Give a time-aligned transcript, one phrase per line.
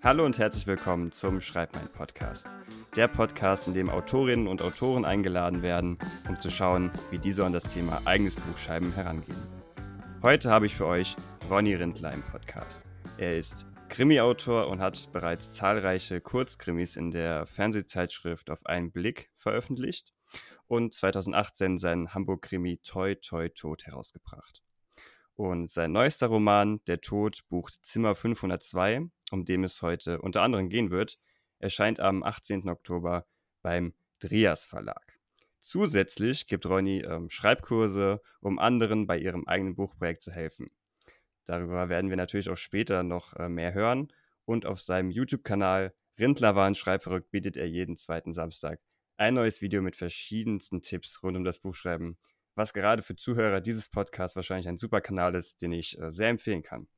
[0.00, 2.46] Hallo und herzlich willkommen zum Schreib mein Podcast.
[2.94, 5.98] Der Podcast, in dem Autorinnen und Autoren eingeladen werden,
[6.28, 9.36] um zu schauen, wie diese an das Thema eigenes Buchschreiben herangehen.
[10.22, 11.16] Heute habe ich für euch
[11.50, 12.84] Ronny Rindler im Podcast.
[13.16, 20.14] Er ist Krimi-Autor und hat bereits zahlreiche Kurzkrimis in der Fernsehzeitschrift Auf einen Blick veröffentlicht
[20.68, 24.62] und 2018 seinen Hamburg-Krimi Toi Toi Tod herausgebracht.
[25.34, 30.68] Und sein neuester Roman, Der Tod, bucht Zimmer 502, um dem es heute unter anderem
[30.68, 31.18] gehen wird,
[31.58, 32.68] erscheint am 18.
[32.68, 33.26] Oktober
[33.62, 35.18] beim Drias Verlag.
[35.58, 40.70] Zusätzlich gibt Ronny ähm, Schreibkurse, um anderen bei ihrem eigenen Buchprojekt zu helfen.
[41.44, 44.12] Darüber werden wir natürlich auch später noch äh, mehr hören.
[44.44, 48.80] Und auf seinem YouTube-Kanal Rindlerwahn Schreibverrückt bietet er jeden zweiten Samstag
[49.16, 52.16] ein neues Video mit verschiedensten Tipps rund um das Buchschreiben
[52.58, 56.28] was gerade für Zuhörer dieses Podcasts wahrscheinlich ein super Kanal ist, den ich äh, sehr
[56.28, 56.88] empfehlen kann.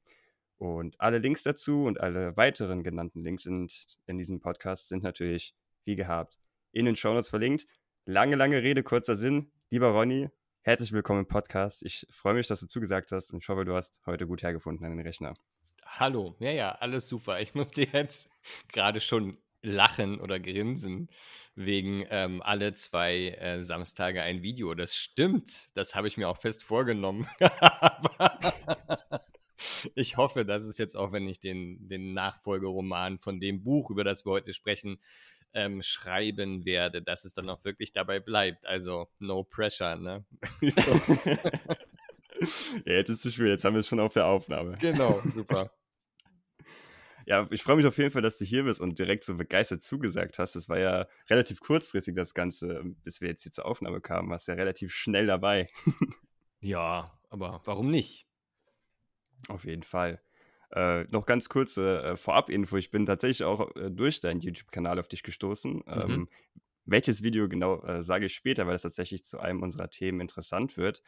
[0.60, 3.66] Und alle Links dazu und alle weiteren genannten Links in,
[4.04, 5.54] in diesem Podcast sind natürlich,
[5.86, 6.38] wie gehabt,
[6.70, 7.66] in den Shownotes verlinkt.
[8.04, 9.50] Lange, lange Rede, kurzer Sinn.
[9.70, 10.28] Lieber Ronny,
[10.60, 11.82] herzlich willkommen im Podcast.
[11.82, 14.84] Ich freue mich, dass du zugesagt hast und ich hoffe, du hast heute gut hergefunden
[14.84, 15.32] an den Rechner.
[15.82, 17.40] Hallo, ja, ja, alles super.
[17.40, 18.28] Ich musste jetzt
[18.68, 21.08] gerade schon lachen oder grinsen,
[21.54, 24.74] wegen ähm, alle zwei äh, Samstage ein Video.
[24.74, 27.26] Das stimmt, das habe ich mir auch fest vorgenommen.
[29.94, 34.04] ich hoffe, dass es jetzt auch, wenn ich den, den Nachfolgeroman von dem Buch, über
[34.04, 34.98] das wir heute sprechen,
[35.52, 38.66] ähm, schreiben werde, dass es dann auch wirklich dabei bleibt.
[38.66, 40.24] Also no pressure, ne?
[42.84, 44.76] ja, jetzt ist es schwierig, jetzt haben wir es schon auf der Aufnahme.
[44.80, 45.70] Genau, super.
[47.26, 49.82] Ja, ich freue mich auf jeden Fall, dass du hier bist und direkt so begeistert
[49.82, 50.56] zugesagt hast.
[50.56, 54.30] Es war ja relativ kurzfristig das Ganze, bis wir jetzt hier zur Aufnahme kamen.
[54.30, 55.68] Warst ja relativ schnell dabei.
[56.60, 58.26] ja, aber warum nicht?
[59.48, 60.20] Auf jeden Fall.
[60.72, 62.76] Äh, noch ganz kurze äh, Vorab-Info.
[62.76, 65.74] Ich bin tatsächlich auch äh, durch deinen YouTube-Kanal auf dich gestoßen.
[65.74, 65.82] Mhm.
[65.86, 66.28] Ähm,
[66.84, 70.76] welches Video genau äh, sage ich später, weil es tatsächlich zu einem unserer Themen interessant
[70.76, 71.02] wird.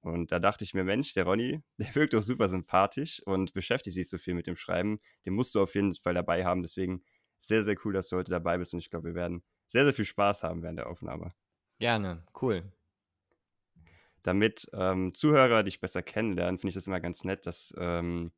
[0.00, 3.94] Und da dachte ich mir, Mensch, der Ronny, der wirkt doch super sympathisch und beschäftigt
[3.94, 5.00] sich so viel mit dem Schreiben.
[5.26, 6.62] Den musst du auf jeden Fall dabei haben.
[6.62, 7.02] Deswegen
[7.38, 8.72] sehr, sehr cool, dass du heute dabei bist.
[8.72, 11.34] Und ich glaube, wir werden sehr, sehr viel Spaß haben während der Aufnahme.
[11.78, 12.72] Gerne, cool.
[14.28, 18.32] Damit ähm, Zuhörer dich besser kennenlernen, finde ich das immer ganz nett, dass ähm,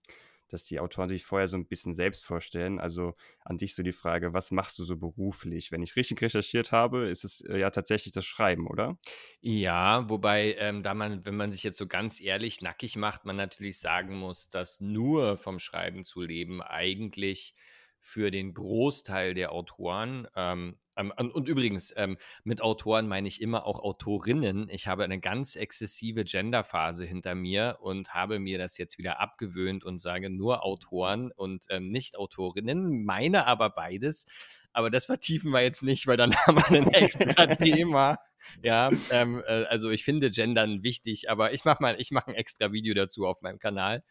[0.51, 2.81] dass die Autoren sich vorher so ein bisschen selbst vorstellen.
[2.81, 5.73] Also an dich so die Frage, was machst du so beruflich?
[5.73, 8.99] Wenn ich richtig recherchiert habe, ist es äh, ja tatsächlich das Schreiben, oder?
[9.41, 13.37] Ja, wobei, ähm, da man, wenn man sich jetzt so ganz ehrlich nackig macht, man
[13.37, 17.55] natürlich sagen muss, dass nur vom Schreiben zu leben eigentlich
[18.01, 23.65] für den Großteil der Autoren ähm, ähm, und übrigens, ähm, mit Autoren meine ich immer
[23.67, 24.69] auch Autorinnen.
[24.69, 29.85] Ich habe eine ganz exzessive Genderphase hinter mir und habe mir das jetzt wieder abgewöhnt
[29.85, 34.27] und sage nur Autoren und ähm, nicht Autorinnen, meine aber beides.
[34.73, 38.19] Aber das vertiefen wir jetzt nicht, weil dann haben wir ein extra Thema.
[38.63, 42.35] Ja, ähm, äh, also ich finde Gendern wichtig, aber ich mache mal, ich mache ein
[42.35, 44.03] extra Video dazu auf meinem Kanal.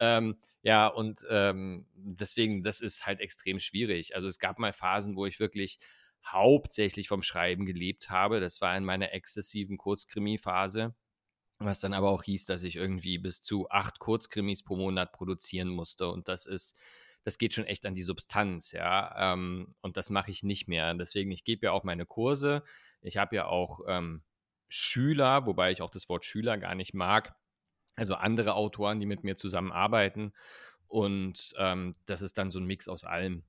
[0.00, 4.14] Ähm, ja, und ähm, deswegen, das ist halt extrem schwierig.
[4.14, 5.78] Also es gab mal Phasen, wo ich wirklich
[6.24, 8.40] hauptsächlich vom Schreiben gelebt habe.
[8.40, 10.94] Das war in meiner exzessiven Kurzkrimi-Phase,
[11.58, 15.68] was dann aber auch hieß, dass ich irgendwie bis zu acht Kurzkrimis pro Monat produzieren
[15.68, 16.08] musste.
[16.08, 16.78] Und das ist,
[17.24, 19.32] das geht schon echt an die Substanz, ja.
[19.34, 20.92] Ähm, und das mache ich nicht mehr.
[20.94, 22.64] Deswegen, ich gebe ja auch meine Kurse.
[23.00, 24.22] Ich habe ja auch ähm,
[24.68, 27.34] Schüler, wobei ich auch das Wort Schüler gar nicht mag.
[27.98, 30.32] Also andere Autoren, die mit mir zusammenarbeiten.
[30.86, 33.42] Und ähm, das ist dann so ein Mix aus allem.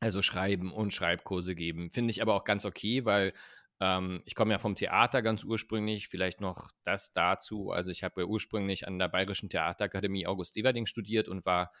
[0.00, 1.90] Also schreiben und Schreibkurse geben.
[1.90, 3.32] Finde ich aber auch ganz okay, weil
[3.80, 6.08] ähm, ich komme ja vom Theater ganz ursprünglich.
[6.08, 7.70] Vielleicht noch das dazu.
[7.70, 11.72] Also ich habe ja ursprünglich an der Bayerischen Theaterakademie August Everding studiert und war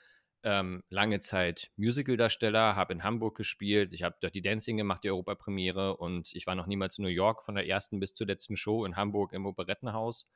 [0.42, 3.92] ähm, lange Zeit Musicaldarsteller, habe in Hamburg gespielt.
[3.92, 5.96] Ich habe Dirty Dancing gemacht, die Europapremiere.
[5.96, 8.84] Und ich war noch niemals in New York von der ersten bis zur letzten Show
[8.86, 10.26] in Hamburg im Operettenhaus.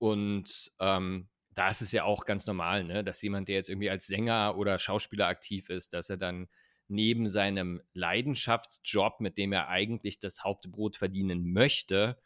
[0.00, 3.90] Und ähm, da ist es ja auch ganz normal, ne, dass jemand, der jetzt irgendwie
[3.90, 6.48] als Sänger oder Schauspieler aktiv ist, dass er dann
[6.88, 12.18] neben seinem Leidenschaftsjob, mit dem er eigentlich das Hauptbrot verdienen möchte,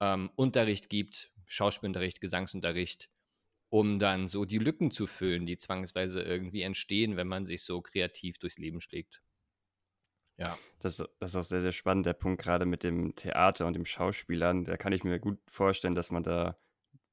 [0.00, 3.08] ähm, Unterricht gibt, Schauspielunterricht, Gesangsunterricht,
[3.70, 7.80] um dann so die Lücken zu füllen, die zwangsweise irgendwie entstehen, wenn man sich so
[7.80, 9.22] kreativ durchs Leben schlägt.
[10.36, 10.58] Ja.
[10.80, 13.86] Das, das ist auch sehr, sehr spannend, der Punkt gerade mit dem Theater und dem
[13.86, 14.64] Schauspielern.
[14.64, 16.58] Da kann ich mir gut vorstellen, dass man da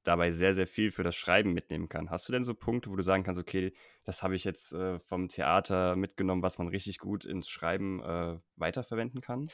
[0.06, 2.10] dabei sehr, sehr viel für das Schreiben mitnehmen kann.
[2.10, 3.72] Hast du denn so Punkte, wo du sagen kannst, okay,
[4.04, 8.38] das habe ich jetzt äh, vom Theater mitgenommen, was man richtig gut ins Schreiben äh,
[8.56, 9.48] weiterverwenden kann?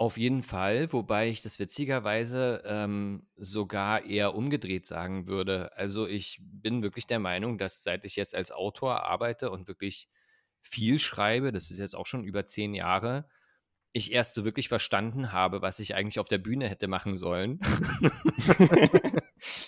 [0.00, 5.76] Auf jeden Fall, wobei ich das witzigerweise ähm, sogar eher umgedreht sagen würde.
[5.76, 10.08] Also ich bin wirklich der Meinung, dass seit ich jetzt als Autor arbeite und wirklich
[10.60, 13.28] viel schreibe, das ist jetzt auch schon über zehn Jahre,
[13.92, 17.60] ich erst so wirklich verstanden habe, was ich eigentlich auf der Bühne hätte machen sollen.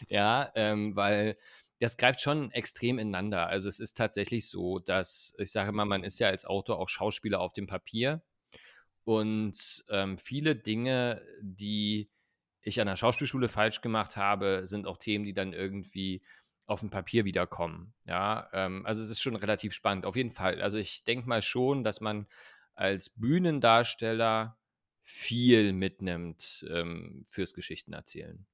[0.09, 1.37] ja, ähm, weil
[1.81, 3.47] das greift schon extrem ineinander.
[3.47, 6.89] Also es ist tatsächlich so, dass ich sage mal, man ist ja als Autor auch
[6.89, 8.23] Schauspieler auf dem Papier
[9.05, 12.09] und ähm, viele Dinge, die
[12.63, 16.23] ich an der Schauspielschule falsch gemacht habe, sind auch Themen, die dann irgendwie
[16.67, 17.95] auf dem Papier wiederkommen.
[18.05, 20.07] Ja, ähm, also es ist schon relativ spannend.
[20.07, 20.61] Auf jeden Fall.
[20.63, 22.27] Also ich denke mal schon, dass man
[22.81, 24.59] als Bühnendarsteller
[25.03, 28.47] viel mitnimmt ähm, fürs Geschichtenerzählen.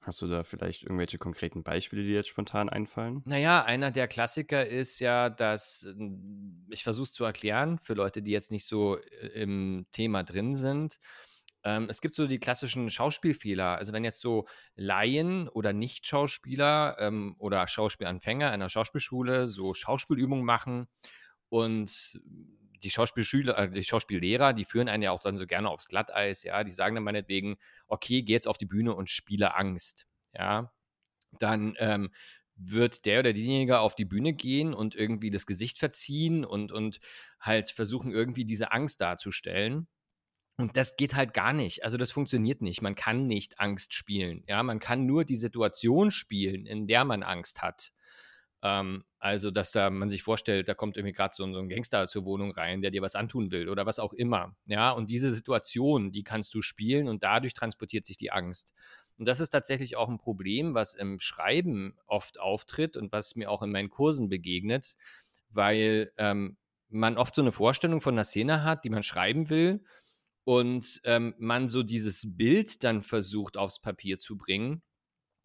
[0.00, 3.22] Hast du da vielleicht irgendwelche konkreten Beispiele, die jetzt spontan einfallen?
[3.26, 5.86] Naja, einer der Klassiker ist ja, dass
[6.70, 10.54] ich versuche es zu erklären für Leute, die jetzt nicht so äh, im Thema drin
[10.54, 11.00] sind.
[11.64, 13.76] Ähm, es gibt so die klassischen Schauspielfehler.
[13.76, 20.44] Also wenn jetzt so Laien oder Nicht-Schauspieler ähm, oder Schauspielanfänger in der Schauspielschule so Schauspielübungen
[20.44, 20.86] machen
[21.48, 22.20] und
[22.82, 26.42] die Schauspielschüler, äh, die Schauspiellehrer, die führen einen ja auch dann so gerne aufs Glatteis,
[26.42, 30.72] ja, die sagen dann meinetwegen, okay, geh jetzt auf die Bühne und spiele Angst, ja,
[31.38, 32.10] dann ähm,
[32.56, 36.98] wird der oder diejenige auf die Bühne gehen und irgendwie das Gesicht verziehen und, und
[37.40, 39.86] halt versuchen, irgendwie diese Angst darzustellen.
[40.56, 41.84] Und das geht halt gar nicht.
[41.84, 42.82] Also das funktioniert nicht.
[42.82, 44.42] Man kann nicht Angst spielen.
[44.48, 47.92] Ja, man kann nur die Situation spielen, in der man Angst hat.
[48.62, 52.06] Ähm, also, dass da man sich vorstellt, da kommt irgendwie gerade so, so, ein Gangster
[52.06, 54.54] zur Wohnung rein, der dir was antun will oder was auch immer.
[54.66, 58.74] Ja, und diese Situation, die kannst du spielen und dadurch transportiert sich die Angst.
[59.18, 63.50] Und das ist tatsächlich auch ein Problem, was im Schreiben oft auftritt und was mir
[63.50, 64.94] auch in meinen Kursen begegnet,
[65.50, 66.56] weil ähm,
[66.88, 69.84] man oft so eine Vorstellung von einer Szene hat, die man schreiben will
[70.44, 74.82] und ähm, man so dieses Bild dann versucht aufs Papier zu bringen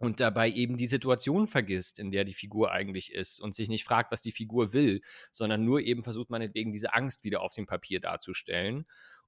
[0.03, 3.85] und dabei eben die Situation vergisst, in der die Figur eigentlich ist und sich nicht
[3.85, 5.01] fragt, was die Figur will,
[5.31, 8.85] sondern nur eben versucht meinetwegen diese Angst wieder auf dem Papier darzustellen.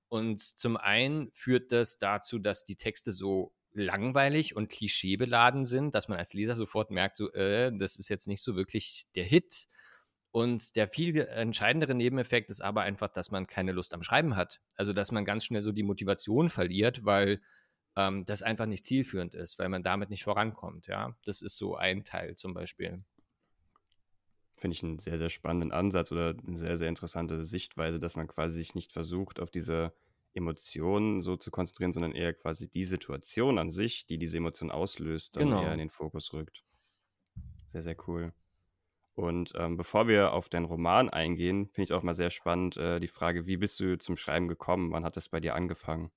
[0.10, 6.10] Und zum einen führt das dazu, dass die Texte so langweilig und klischeebeladen sind, dass
[6.10, 9.68] man als Leser sofort merkt, so, äh, das ist jetzt nicht so wirklich der Hit.
[10.31, 14.60] Und der viel entscheidendere Nebeneffekt ist aber einfach, dass man keine Lust am Schreiben hat.
[14.75, 17.39] Also, dass man ganz schnell so die Motivation verliert, weil
[17.95, 20.88] ähm, das einfach nicht zielführend ist, weil man damit nicht vorankommt.
[20.88, 23.03] Ja, das ist so ein Teil zum Beispiel.
[24.57, 28.27] Finde ich einen sehr, sehr spannenden Ansatz oder eine sehr, sehr interessante Sichtweise, dass man
[28.27, 29.94] quasi sich nicht versucht, auf diese
[30.33, 35.38] Emotionen so zu konzentrieren, sondern eher quasi die Situation an sich, die diese Emotion auslöst,
[35.38, 35.63] dann genau.
[35.63, 36.63] eher in den Fokus rückt.
[37.68, 38.33] Sehr, sehr cool.
[39.15, 43.00] Und ähm, bevor wir auf deinen Roman eingehen, finde ich auch mal sehr spannend äh,
[43.00, 44.91] die Frage, wie bist du zum Schreiben gekommen?
[44.91, 46.12] Wann hat das bei dir angefangen?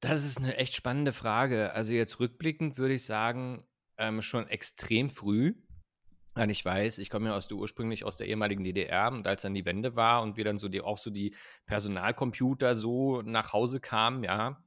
[0.00, 1.72] Das ist eine echt spannende Frage.
[1.72, 3.62] Also jetzt rückblickend würde ich sagen,
[3.98, 5.54] ähm, schon extrem früh.
[6.34, 9.42] Weil ich weiß, ich komme ja aus der ursprünglich aus der ehemaligen DDR und als
[9.42, 11.34] dann die Wende war und wir dann so die auch so die
[11.66, 14.62] Personalcomputer so nach Hause kamen, ja,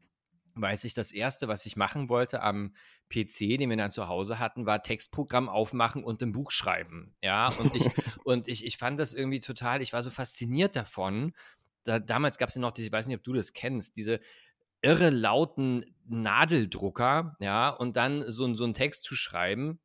[0.56, 2.76] weiß ich, das erste, was ich machen wollte am
[3.10, 7.16] PC, den wir dann zu Hause hatten, war Textprogramm aufmachen und ein Buch schreiben.
[7.22, 7.86] Ja, und ich,
[8.24, 11.34] und ich, ich fand das irgendwie total, ich war so fasziniert davon.
[11.86, 14.20] Da, damals gab es ja noch, ich weiß nicht, ob du das kennst, diese
[14.84, 19.80] irre lauten Nadeldrucker, ja, und dann so, so einen Text zu schreiben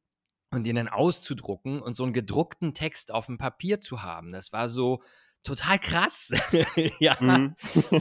[0.50, 4.30] und den dann auszudrucken und so einen gedruckten Text auf dem Papier zu haben.
[4.30, 5.02] Das war so
[5.44, 6.32] total krass.
[6.99, 7.16] ja.
[7.20, 7.54] Mhm.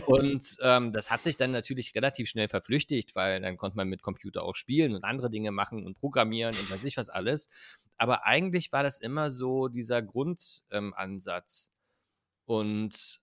[0.08, 4.02] und ähm, das hat sich dann natürlich relativ schnell verflüchtigt, weil dann konnte man mit
[4.02, 7.50] Computer auch spielen und andere Dinge machen und programmieren und weiß ich was alles.
[7.98, 11.72] Aber eigentlich war das immer so dieser Grundansatz.
[11.72, 11.74] Ähm,
[12.46, 13.22] und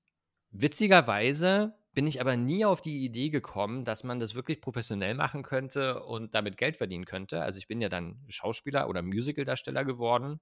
[0.50, 5.42] witzigerweise bin ich aber nie auf die Idee gekommen, dass man das wirklich professionell machen
[5.42, 7.42] könnte und damit Geld verdienen könnte.
[7.42, 10.40] Also ich bin ja dann Schauspieler oder Musicaldarsteller geworden.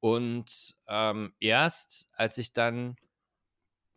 [0.00, 2.96] Und ähm, erst als ich dann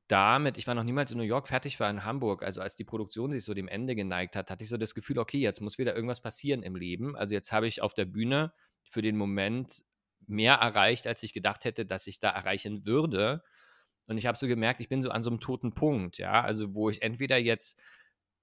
[0.08, 2.86] damit, ich war noch niemals in New York, fertig war in Hamburg, also als die
[2.86, 5.78] Produktion sich so dem Ende geneigt hat, hatte ich so das Gefühl, okay, jetzt muss
[5.78, 7.16] wieder irgendwas passieren im Leben.
[7.16, 9.84] Also jetzt habe ich auf der Bühne für den Moment
[10.26, 13.44] mehr erreicht, als ich gedacht hätte, dass ich da erreichen würde.
[14.08, 16.74] Und ich habe so gemerkt, ich bin so an so einem toten Punkt, ja, also
[16.74, 17.78] wo ich entweder jetzt,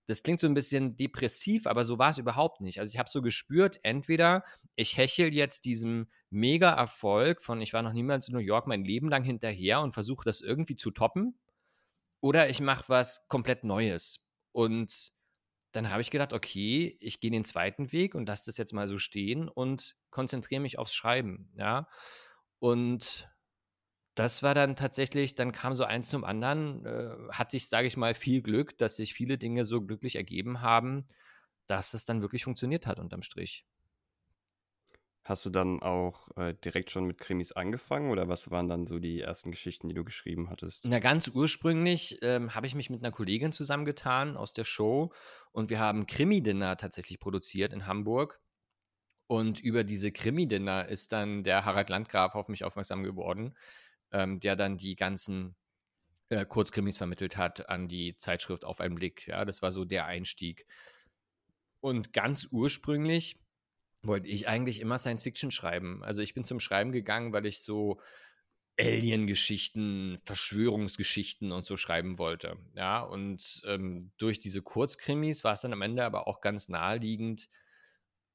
[0.06, 2.78] das klingt so ein bisschen depressiv, aber so war es überhaupt nicht.
[2.80, 4.44] Also ich habe so gespürt, entweder
[4.76, 9.08] ich hechel jetzt diesem Mega-Erfolg von ich war noch niemals in New York mein Leben
[9.08, 11.38] lang hinterher und versuche das irgendwie zu toppen,
[12.20, 14.24] oder ich mache was komplett Neues.
[14.52, 15.12] Und
[15.72, 18.86] dann habe ich gedacht, okay, ich gehe den zweiten Weg und lasse das jetzt mal
[18.86, 21.86] so stehen und konzentriere mich aufs Schreiben, ja.
[22.60, 23.28] Und
[24.14, 27.96] das war dann tatsächlich, dann kam so eins zum anderen, äh, hatte ich, sage ich
[27.96, 31.08] mal, viel Glück, dass sich viele Dinge so glücklich ergeben haben,
[31.66, 33.66] dass es dann wirklich funktioniert hat unterm Strich.
[35.24, 38.98] Hast du dann auch äh, direkt schon mit Krimis angefangen oder was waren dann so
[38.98, 40.84] die ersten Geschichten, die du geschrieben hattest?
[40.84, 45.14] Na, ganz ursprünglich ähm, habe ich mich mit einer Kollegin zusammengetan aus der Show
[45.50, 48.38] und wir haben Krimi-Dinner tatsächlich produziert in Hamburg.
[49.26, 53.54] Und über diese Krimi-Dinner ist dann der Harald Landgraf auf mich aufmerksam geworden,
[54.14, 55.56] ähm, der dann die ganzen
[56.30, 59.26] äh, Kurzkrimis vermittelt hat an die Zeitschrift Auf einen Blick.
[59.26, 60.66] Ja, das war so der Einstieg.
[61.80, 63.36] Und ganz ursprünglich
[64.02, 66.02] wollte ich eigentlich immer Science Fiction schreiben.
[66.02, 68.00] Also ich bin zum Schreiben gegangen, weil ich so
[68.78, 72.56] Alien-Geschichten, Verschwörungsgeschichten und so schreiben wollte.
[72.74, 77.48] Ja, und ähm, durch diese Kurzkrimis war es dann am Ende aber auch ganz naheliegend,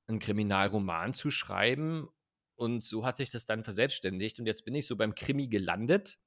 [0.07, 2.09] einen Kriminalroman zu schreiben.
[2.60, 4.38] Und so hat sich das dann verselbstständigt.
[4.38, 6.18] Und jetzt bin ich so beim Krimi gelandet,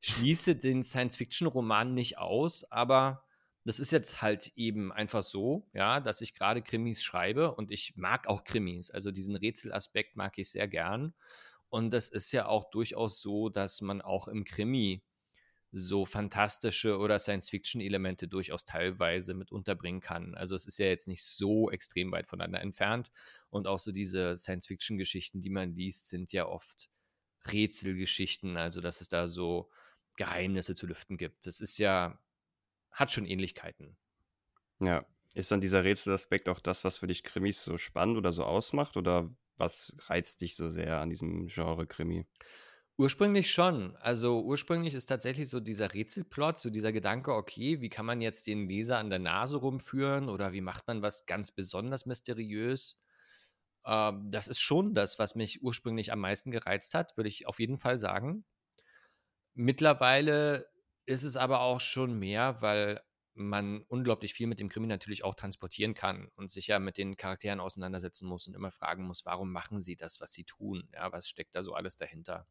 [0.00, 3.24] schließe den Science-Fiction-Roman nicht aus, aber
[3.64, 7.94] das ist jetzt halt eben einfach so, ja, dass ich gerade Krimis schreibe und ich
[7.94, 8.90] mag auch Krimis.
[8.90, 11.14] Also diesen Rätselaspekt mag ich sehr gern.
[11.68, 15.04] Und das ist ja auch durchaus so, dass man auch im Krimi
[15.72, 20.34] so fantastische oder Science-Fiction-Elemente durchaus teilweise mit unterbringen kann.
[20.34, 23.10] Also es ist ja jetzt nicht so extrem weit voneinander entfernt.
[23.50, 26.88] Und auch so diese Science-Fiction-Geschichten, die man liest, sind ja oft
[27.52, 29.70] Rätselgeschichten, also dass es da so
[30.16, 31.46] Geheimnisse zu lüften gibt.
[31.46, 32.18] Das ist ja
[32.90, 33.96] hat schon Ähnlichkeiten.
[34.80, 35.06] Ja.
[35.34, 38.96] Ist dann dieser Rätselaspekt auch das, was für dich Krimis so spannend oder so ausmacht?
[38.96, 42.26] Oder was reizt dich so sehr an diesem Genre Krimi?
[42.98, 43.96] Ursprünglich schon.
[43.96, 48.46] Also ursprünglich ist tatsächlich so dieser Rätselplot, so dieser Gedanke, okay, wie kann man jetzt
[48.48, 52.98] den Leser an der Nase rumführen oder wie macht man was ganz besonders mysteriös?
[53.86, 57.60] Ähm, das ist schon das, was mich ursprünglich am meisten gereizt hat, würde ich auf
[57.60, 58.44] jeden Fall sagen.
[59.54, 60.66] Mittlerweile
[61.06, 63.00] ist es aber auch schon mehr, weil
[63.34, 67.16] man unglaublich viel mit dem Krimi natürlich auch transportieren kann und sich ja mit den
[67.16, 70.88] Charakteren auseinandersetzen muss und immer fragen muss, warum machen sie das, was sie tun?
[70.92, 72.46] Ja, was steckt da so alles dahinter?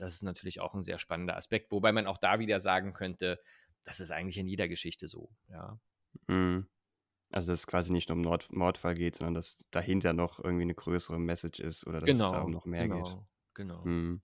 [0.00, 3.40] Das ist natürlich auch ein sehr spannender Aspekt, wobei man auch da wieder sagen könnte,
[3.84, 5.78] das ist eigentlich in jeder Geschichte so, ja.
[6.26, 6.66] Mhm.
[7.30, 10.64] Also, dass es quasi nicht nur um Nord Mordfall geht, sondern dass dahinter noch irgendwie
[10.64, 13.18] eine größere Message ist oder dass genau, es darum noch mehr genau, geht.
[13.54, 13.84] Genau.
[13.84, 14.20] Mhm.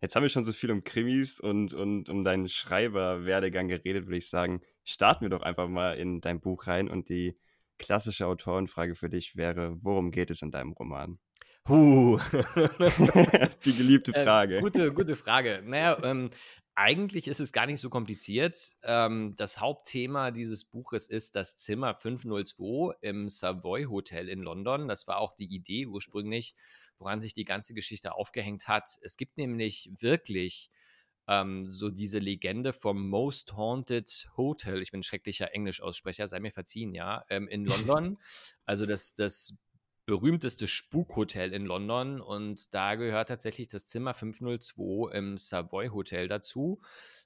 [0.00, 4.16] Jetzt haben wir schon so viel um Krimis und, und um deinen Schreiberwerdegang geredet, würde
[4.16, 4.60] ich sagen.
[4.84, 7.38] Starten wir doch einfach mal in dein Buch rein und die
[7.78, 11.18] klassische Autorenfrage für dich wäre: Worum geht es in deinem Roman?
[11.68, 12.18] Huh.
[13.64, 14.58] die geliebte äh, Frage.
[14.58, 15.62] Äh, gute, gute Frage.
[15.64, 16.30] Naja, ähm,
[16.74, 18.76] eigentlich ist es gar nicht so kompliziert.
[18.82, 24.88] Ähm, das Hauptthema dieses Buches ist das Zimmer 502 im Savoy Hotel in London.
[24.88, 26.54] Das war auch die Idee ursprünglich
[27.02, 28.98] woran sich die ganze Geschichte aufgehängt hat.
[29.02, 30.70] Es gibt nämlich wirklich
[31.28, 34.82] ähm, so diese Legende vom Most Haunted Hotel.
[34.82, 38.18] Ich bin ein schrecklicher Englischaussprecher, sei mir verziehen, ja, ähm, in London.
[38.64, 39.54] also das, das
[40.12, 46.82] berühmteste Spukhotel in London und da gehört tatsächlich das Zimmer 502 im Savoy Hotel dazu,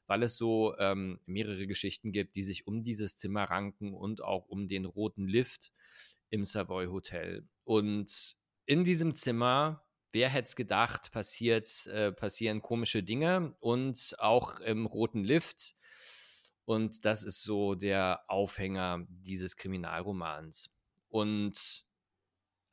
[0.07, 4.47] weil es so ähm, mehrere Geschichten gibt, die sich um dieses Zimmer ranken und auch
[4.47, 5.73] um den roten Lift
[6.31, 7.49] im Savoy Hotel.
[7.65, 14.61] Und in diesem Zimmer, wer hätte es gedacht, passiert, äh, passieren komische Dinge und auch
[14.61, 15.75] im roten Lift.
[16.67, 20.71] Und das ist so der Aufhänger dieses Kriminalromans.
[21.09, 21.85] Und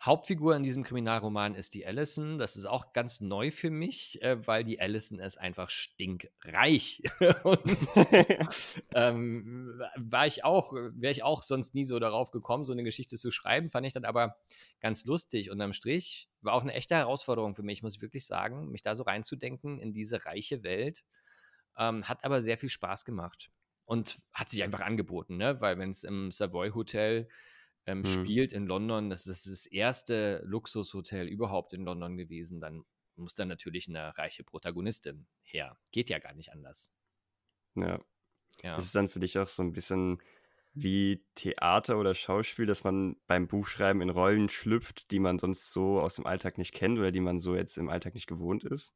[0.05, 2.37] Hauptfigur in diesem Kriminalroman ist die Allison.
[2.37, 7.03] Das ist auch ganz neu für mich, äh, weil die Allison ist einfach stinkreich.
[7.43, 7.61] Und
[8.93, 9.81] ähm,
[10.25, 13.69] ich auch, wäre ich auch sonst nie so darauf gekommen, so eine Geschichte zu schreiben.
[13.69, 14.35] Fand ich dann aber
[14.81, 15.49] ganz lustig.
[15.49, 18.95] Unterm Strich war auch eine echte Herausforderung für mich, muss ich wirklich sagen, mich da
[18.95, 21.05] so reinzudenken in diese reiche Welt.
[21.77, 23.51] Ähm, hat aber sehr viel Spaß gemacht
[23.85, 25.61] und hat sich einfach angeboten, ne?
[25.61, 27.29] weil wenn es im Savoy Hotel
[27.85, 28.05] ähm, mhm.
[28.05, 29.09] spielt in London.
[29.09, 32.59] Das ist das erste Luxushotel überhaupt in London gewesen.
[32.59, 32.83] Dann
[33.15, 35.77] muss da natürlich eine reiche Protagonistin her.
[35.91, 36.91] Geht ja gar nicht anders.
[37.75, 37.99] Ja.
[38.61, 38.75] ja.
[38.75, 40.21] Das ist dann für dich auch so ein bisschen
[40.73, 45.99] wie Theater oder Schauspiel, dass man beim Buchschreiben in Rollen schlüpft, die man sonst so
[45.99, 48.93] aus dem Alltag nicht kennt oder die man so jetzt im Alltag nicht gewohnt ist?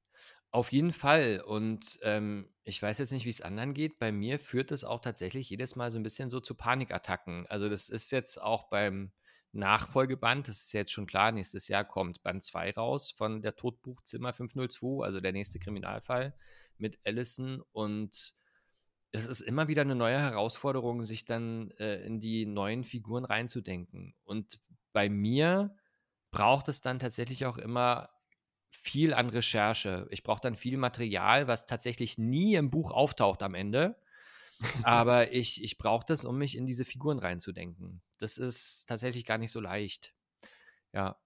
[0.49, 1.43] Auf jeden Fall.
[1.45, 3.99] Und ähm, ich weiß jetzt nicht, wie es anderen geht.
[3.99, 7.45] Bei mir führt es auch tatsächlich jedes Mal so ein bisschen so zu Panikattacken.
[7.47, 9.11] Also das ist jetzt auch beim
[9.53, 14.33] Nachfolgeband, das ist jetzt schon klar, nächstes Jahr kommt Band 2 raus von der Todbuchzimmer
[14.33, 16.35] 502, also der nächste Kriminalfall
[16.77, 17.63] mit Allison.
[17.71, 18.35] Und
[19.11, 24.15] es ist immer wieder eine neue Herausforderung, sich dann äh, in die neuen Figuren reinzudenken.
[24.23, 24.59] Und
[24.93, 25.75] bei mir
[26.31, 28.09] braucht es dann tatsächlich auch immer
[28.69, 30.07] viel an Recherche.
[30.11, 33.99] Ich brauche dann viel Material, was tatsächlich nie im Buch auftaucht am Ende.
[34.83, 38.01] Aber ich, ich brauche das, um mich in diese Figuren reinzudenken.
[38.19, 40.13] Das ist tatsächlich gar nicht so leicht.
[40.93, 41.19] Ja.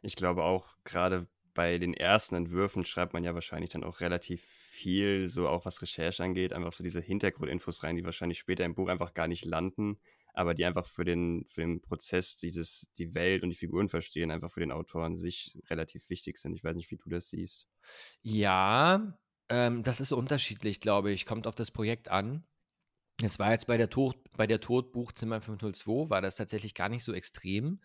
[0.00, 4.42] Ich glaube auch, gerade bei den ersten Entwürfen schreibt man ja wahrscheinlich dann auch relativ
[4.72, 8.74] viel, so auch was Recherche angeht, einfach so diese Hintergrundinfos rein, die wahrscheinlich später im
[8.74, 9.98] Buch einfach gar nicht landen,
[10.32, 14.30] aber die einfach für den, für den Prozess, dieses, die Welt und die Figuren verstehen,
[14.30, 16.54] einfach für den Autor an sich relativ wichtig sind.
[16.54, 17.68] Ich weiß nicht, wie du das siehst.
[18.22, 19.18] Ja,
[19.50, 21.26] ähm, das ist unterschiedlich, glaube ich.
[21.26, 22.44] Kommt auf das Projekt an.
[23.22, 26.88] Es war jetzt bei der Tod, bei der Todbuch Zimmer 502 war das tatsächlich gar
[26.88, 27.80] nicht so extrem.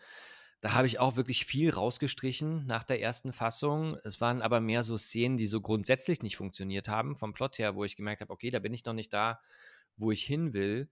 [0.61, 3.95] Da habe ich auch wirklich viel rausgestrichen nach der ersten Fassung.
[4.03, 7.75] Es waren aber mehr so Szenen, die so grundsätzlich nicht funktioniert haben, vom Plot her,
[7.75, 9.39] wo ich gemerkt habe, okay, da bin ich noch nicht da,
[9.97, 10.89] wo ich hin will.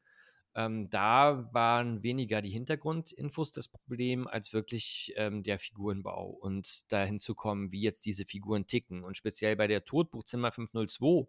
[0.53, 7.19] Ähm, da waren weniger die Hintergrundinfos das Problem, als wirklich ähm, der Figurenbau und dahin
[7.19, 9.03] zu kommen, wie jetzt diese Figuren ticken.
[9.03, 11.27] Und speziell bei der Todbuchzimmer 502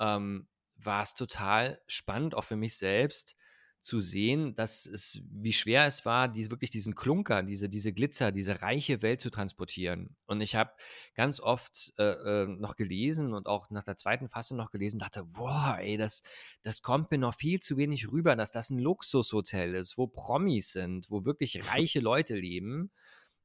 [0.00, 3.36] ähm, war es total spannend, auch für mich selbst,
[3.80, 8.32] zu sehen, dass es, wie schwer es war, diese, wirklich diesen Klunker, diese, diese Glitzer,
[8.32, 10.16] diese reiche Welt zu transportieren.
[10.26, 10.72] Und ich habe
[11.14, 15.24] ganz oft äh, äh, noch gelesen und auch nach der zweiten Fassung noch gelesen, dachte,
[15.24, 16.22] boah, ey, das,
[16.62, 20.72] das kommt mir noch viel zu wenig rüber, dass das ein Luxushotel ist, wo Promis
[20.72, 22.90] sind, wo wirklich reiche Leute leben.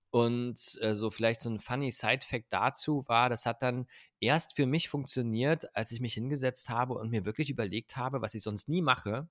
[0.09, 3.87] Und äh, so vielleicht so ein funny Side-Fact dazu war, das hat dann
[4.19, 8.35] erst für mich funktioniert, als ich mich hingesetzt habe und mir wirklich überlegt habe, was
[8.35, 9.27] ich sonst nie mache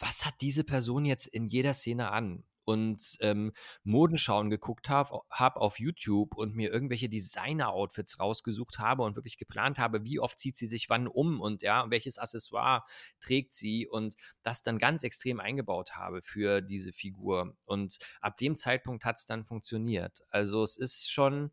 [0.00, 2.44] was hat diese Person jetzt in jeder Szene an?
[2.64, 3.52] Und ähm,
[3.82, 9.78] Modenschauen geguckt habe hab auf YouTube und mir irgendwelche Designer-Outfits rausgesucht habe und wirklich geplant
[9.78, 12.84] habe, wie oft zieht sie sich wann um und ja, welches Accessoire
[13.18, 17.56] trägt sie und das dann ganz extrem eingebaut habe für diese Figur.
[17.64, 20.22] Und ab dem Zeitpunkt hat es dann funktioniert.
[20.30, 21.50] Also es ist schon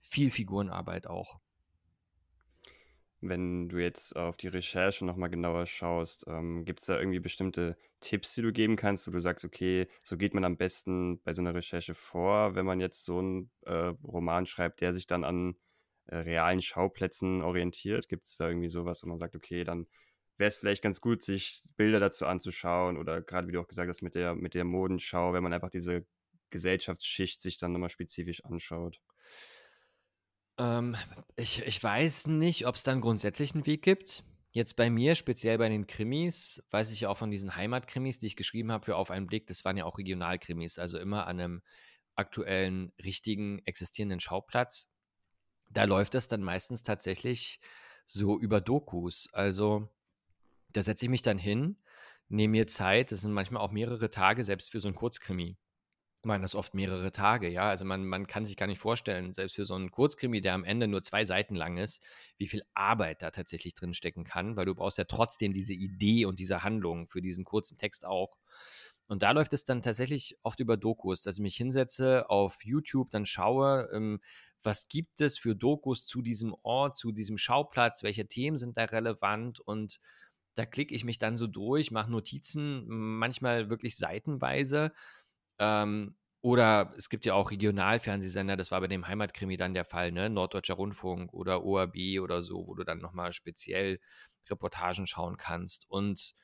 [0.00, 1.40] viel Figurenarbeit auch.
[3.20, 7.76] Wenn du jetzt auf die Recherche nochmal genauer schaust, ähm, gibt es da irgendwie bestimmte
[8.00, 11.32] Tipps, die du geben kannst, wo du sagst, okay, so geht man am besten bei
[11.32, 15.24] so einer Recherche vor, wenn man jetzt so einen äh, Roman schreibt, der sich dann
[15.24, 15.56] an
[16.06, 18.08] äh, realen Schauplätzen orientiert?
[18.08, 19.88] Gibt es da irgendwie sowas, wo man sagt, okay, dann
[20.36, 23.88] wäre es vielleicht ganz gut, sich Bilder dazu anzuschauen oder gerade wie du auch gesagt
[23.88, 26.06] hast, mit der, mit der Modenschau, wenn man einfach diese
[26.50, 29.00] Gesellschaftsschicht sich dann nochmal spezifisch anschaut?
[30.58, 30.96] Ähm,
[31.36, 34.24] ich, ich weiß nicht, ob es dann grundsätzlich einen Weg gibt.
[34.50, 38.26] Jetzt bei mir, speziell bei den Krimis, weiß ich ja auch von diesen Heimatkrimis, die
[38.26, 41.38] ich geschrieben habe für Auf einen Blick, das waren ja auch Regionalkrimis, also immer an
[41.38, 41.62] einem
[42.16, 44.90] aktuellen, richtigen, existierenden Schauplatz.
[45.70, 47.60] Da läuft das dann meistens tatsächlich
[48.04, 49.28] so über Dokus.
[49.32, 49.88] Also
[50.72, 51.76] da setze ich mich dann hin,
[52.28, 55.56] nehme mir Zeit, das sind manchmal auch mehrere Tage, selbst für so ein Kurzkrimi
[56.28, 57.68] meine das oft mehrere Tage, ja.
[57.68, 60.62] Also man, man kann sich gar nicht vorstellen, selbst für so einen Kurzkrimi, der am
[60.62, 62.00] Ende nur zwei Seiten lang ist,
[62.36, 66.24] wie viel Arbeit da tatsächlich drin stecken kann, weil du brauchst ja trotzdem diese Idee
[66.26, 68.36] und diese Handlung für diesen kurzen Text auch.
[69.08, 73.10] Und da läuft es dann tatsächlich oft über Dokus, dass ich mich hinsetze auf YouTube,
[73.10, 74.20] dann schaue, ähm,
[74.62, 78.84] was gibt es für Dokus zu diesem Ort, zu diesem Schauplatz, welche Themen sind da
[78.84, 79.98] relevant und
[80.58, 84.92] da klicke ich mich dann so durch, mache Notizen, manchmal wirklich seitenweise
[85.58, 90.12] ähm, oder es gibt ja auch Regionalfernsehsender, das war bei dem Heimatkrimi dann der Fall,
[90.12, 90.30] ne?
[90.30, 93.98] Norddeutscher Rundfunk oder ORB oder so, wo du dann nochmal speziell
[94.48, 95.90] Reportagen schauen kannst.
[95.90, 96.34] Und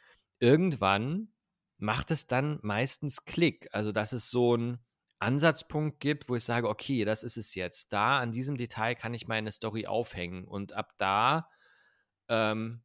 [0.41, 1.33] irgendwann
[1.79, 3.69] macht es dann meistens Klick.
[3.73, 4.79] Also, dass es so einen
[5.21, 7.93] Ansatzpunkt gibt, wo ich sage, okay, das ist es jetzt.
[7.93, 10.45] Da an diesem Detail kann ich meine Story aufhängen.
[10.45, 11.49] Und ab da
[12.29, 12.83] ähm,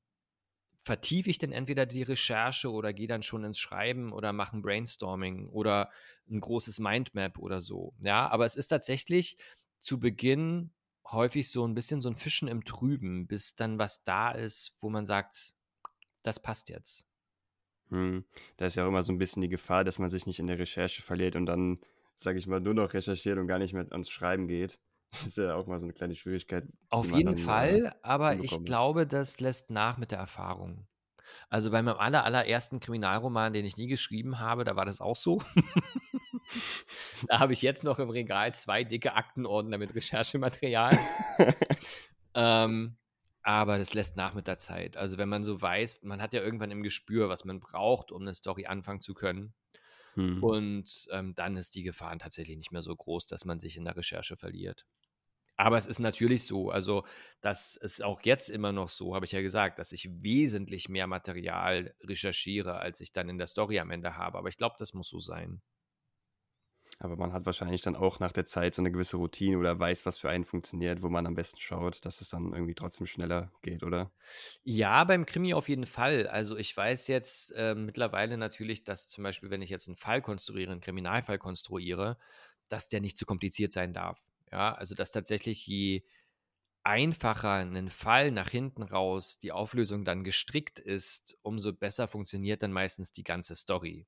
[0.84, 4.62] vertiefe ich denn entweder die Recherche oder gehe dann schon ins Schreiben oder mache ein
[4.62, 5.92] Brainstorming oder
[6.30, 7.94] ein großes Mindmap oder so.
[8.00, 9.38] Ja, aber es ist tatsächlich
[9.80, 10.72] zu Beginn
[11.06, 14.89] häufig so ein bisschen so ein Fischen im Trüben, bis dann was da ist, wo
[14.89, 15.54] man sagt,
[16.24, 17.06] das passt jetzt.
[17.89, 18.24] Hm.
[18.58, 20.48] Da ist ja auch immer so ein bisschen die Gefahr, dass man sich nicht in
[20.48, 21.80] der Recherche verliert und dann,
[22.13, 24.80] sage ich mal, nur noch recherchiert und gar nicht mehr ans Schreiben geht.
[25.12, 26.65] Das ist ja auch mal so eine kleine Schwierigkeit.
[26.89, 30.88] Auf jeden Fall, aber ich glaube, das lässt nach mit der Erfahrung.
[31.50, 35.15] Also bei meinem aller, allerersten Kriminalroman, den ich nie geschrieben habe, da war das auch
[35.15, 35.41] so.
[37.28, 40.98] da habe ich jetzt noch im Regal zwei dicke Aktenordner mit Recherchematerial.
[42.34, 42.98] ähm,
[43.41, 44.98] aber das lässt nach mit der Zeit.
[44.98, 48.22] Also wenn man so weiß, man hat ja irgendwann im Gespür, was man braucht, um
[48.22, 49.54] eine Story anfangen zu können.
[50.20, 50.40] Hm.
[50.40, 53.86] Und ähm, dann ist die Gefahr tatsächlich nicht mehr so groß, dass man sich in
[53.86, 54.86] der Recherche verliert.
[55.58, 57.06] Aber es ist natürlich so, also
[57.42, 61.08] das ist auch jetzt immer noch so, habe ich ja gesagt, dass ich wesentlich mehr
[61.08, 64.38] Material recherchiere, als ich dann in der Story am Ende habe.
[64.38, 65.62] Aber ich glaube, das muss so sein.
[67.00, 70.06] Aber man hat wahrscheinlich dann auch nach der Zeit so eine gewisse Routine oder weiß,
[70.06, 73.52] was für einen funktioniert, wo man am besten schaut, dass es dann irgendwie trotzdem schneller
[73.62, 74.12] geht, oder?
[74.64, 76.28] Ja, beim Krimi auf jeden Fall.
[76.28, 80.22] Also ich weiß jetzt äh, mittlerweile natürlich, dass zum Beispiel, wenn ich jetzt einen Fall
[80.22, 82.18] konstruiere, einen Kriminalfall konstruiere,
[82.70, 84.22] dass der nicht zu kompliziert sein darf.
[84.52, 86.04] Ja, also dass tatsächlich je
[86.84, 92.74] einfacher ein Fall nach hinten raus die Auflösung dann gestrickt ist, umso besser funktioniert dann
[92.74, 94.08] meistens die ganze Story.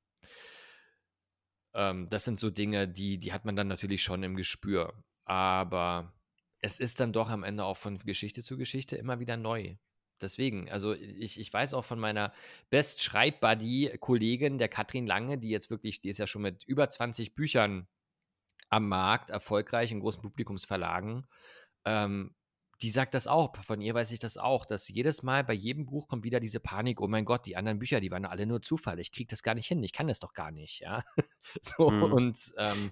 [1.73, 4.93] Ähm, das sind so Dinge, die, die hat man dann natürlich schon im Gespür.
[5.25, 6.13] Aber
[6.59, 9.75] es ist dann doch am Ende auch von Geschichte zu Geschichte immer wieder neu.
[10.21, 12.31] Deswegen, also ich, ich weiß auch von meiner
[12.69, 17.87] Best-Schreibbuddy-Kollegin, der Katrin Lange, die jetzt wirklich, die ist ja schon mit über 20 Büchern
[18.69, 21.27] am Markt, erfolgreich in großen Publikumsverlagen.
[21.85, 22.35] Ähm,
[22.81, 25.85] die sagt das auch, von ihr weiß ich das auch, dass jedes Mal bei jedem
[25.85, 28.61] Buch kommt wieder diese Panik, oh mein Gott, die anderen Bücher, die waren alle nur
[28.61, 31.03] Zufall, ich kriege das gar nicht hin, ich kann das doch gar nicht, ja.
[31.61, 32.03] so, mhm.
[32.03, 32.91] und ähm,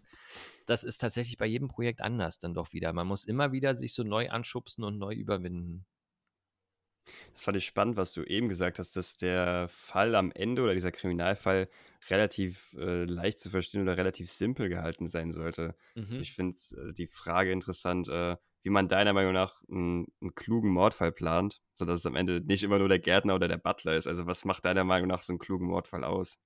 [0.65, 2.93] das ist tatsächlich bei jedem Projekt anders dann doch wieder.
[2.93, 5.86] Man muss immer wieder sich so neu anschubsen und neu überwinden.
[7.34, 10.75] Das fand ich spannend, was du eben gesagt hast, dass der Fall am Ende oder
[10.75, 11.67] dieser Kriminalfall
[12.10, 15.75] relativ äh, leicht zu verstehen oder relativ simpel gehalten sein sollte.
[15.95, 16.19] Mhm.
[16.21, 20.72] Ich finde äh, die Frage interessant, äh, wie man deiner Meinung nach einen, einen, klugen
[20.72, 24.08] Mordfall plant, sodass es am Ende nicht immer nur der Gärtner oder der Butler ist.
[24.08, 26.38] Also was macht deiner Meinung nach so einen klugen Mordfall aus?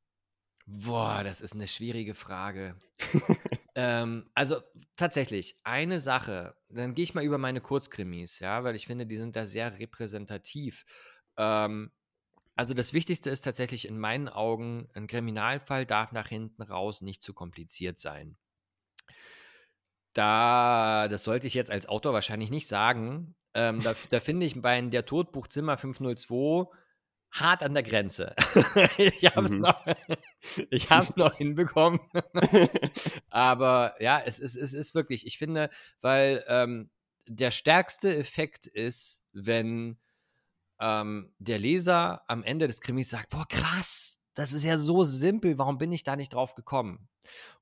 [0.66, 2.78] Boah, das ist eine schwierige Frage.
[3.76, 4.62] ähm, also
[4.96, 9.18] tatsächlich, eine Sache, dann gehe ich mal über meine Kurzkrimis, ja, weil ich finde, die
[9.18, 10.86] sind da sehr repräsentativ.
[11.38, 11.92] Ähm,
[12.56, 17.22] also das Wichtigste ist tatsächlich in meinen Augen, ein Kriminalfall darf nach hinten raus nicht
[17.22, 18.38] zu kompliziert sein.
[20.14, 23.36] Da, das sollte ich jetzt als Autor wahrscheinlich nicht sagen.
[23.54, 26.70] Ähm, da, da finde ich bei der Todbuch Zimmer 502
[27.32, 28.36] hart an der Grenze.
[28.98, 29.62] ich habe es mhm.
[29.62, 32.00] noch, noch hinbekommen.
[33.30, 35.70] Aber ja, es ist, es ist wirklich, ich finde,
[36.02, 36.92] weil ähm,
[37.28, 39.98] der stärkste Effekt ist, wenn
[40.80, 45.58] ähm, der Leser am Ende des Krimis sagt, boah, krass, das ist ja so simpel,
[45.58, 47.08] warum bin ich da nicht drauf gekommen?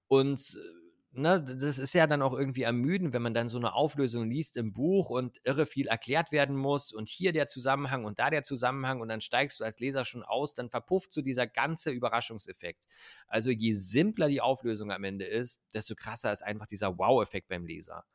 [0.08, 0.81] Und äh,
[1.14, 4.58] ne, das ist ja dann auch irgendwie ermüdend, wenn man dann so eine Auflösung liest
[4.58, 8.44] im Buch und irre viel erklärt werden muss und hier der Zusammenhang und da der
[8.44, 12.86] Zusammenhang und dann steigst du als Leser schon aus, dann verpufft so dieser ganze Überraschungseffekt.
[13.28, 17.66] Also je simpler die Auflösung am Ende ist, desto krasser ist einfach dieser Wow-Effekt beim
[17.66, 18.06] Leser.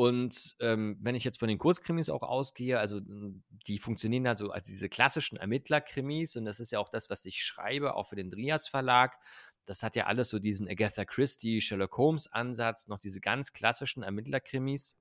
[0.00, 4.66] Und ähm, wenn ich jetzt von den Kurzkrimis auch ausgehe, also die funktionieren also als
[4.66, 8.30] diese klassischen Ermittlerkrimis und das ist ja auch das, was ich schreibe, auch für den
[8.30, 9.18] Drias Verlag
[9.64, 14.02] das hat ja alles so diesen Agatha Christie, Sherlock Holmes Ansatz, noch diese ganz klassischen
[14.02, 14.98] Ermittlerkrimis,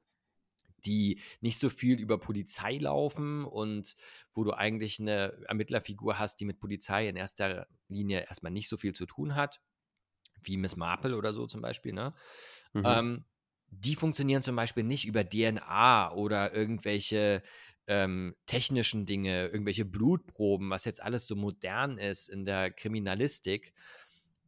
[0.85, 3.95] die nicht so viel über Polizei laufen und
[4.33, 8.77] wo du eigentlich eine Ermittlerfigur hast, die mit Polizei in erster Linie erstmal nicht so
[8.77, 9.61] viel zu tun hat,
[10.43, 12.13] wie Miss Marple oder so zum Beispiel, ne?
[12.73, 12.83] Mhm.
[12.85, 13.25] Ähm,
[13.71, 17.43] die funktionieren zum Beispiel nicht über DNA oder irgendwelche
[17.87, 23.73] ähm, technischen Dinge, irgendwelche Blutproben, was jetzt alles so modern ist in der Kriminalistik,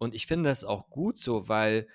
[0.02, 1.88] und ich finde das auch gut so, weil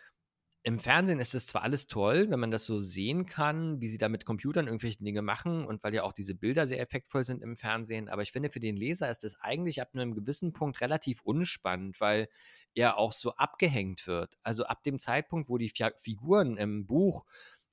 [0.63, 3.99] im Fernsehen ist es zwar alles toll, wenn man das so sehen kann, wie sie
[3.99, 7.43] da mit Computern irgendwelche Dinge machen und weil ja auch diese Bilder sehr effektvoll sind
[7.43, 10.81] im Fernsehen, aber ich finde, für den Leser ist es eigentlich ab einem gewissen Punkt
[10.83, 12.29] relativ unspannend, weil
[12.75, 14.39] er auch so abgehängt wird.
[14.45, 17.25] Also ab dem Zeitpunkt, wo die Figuren im Buch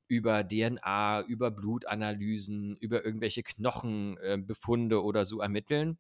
[0.08, 6.00] über DNA, über Blutanalysen, über irgendwelche Knochenbefunde äh, oder so ermitteln,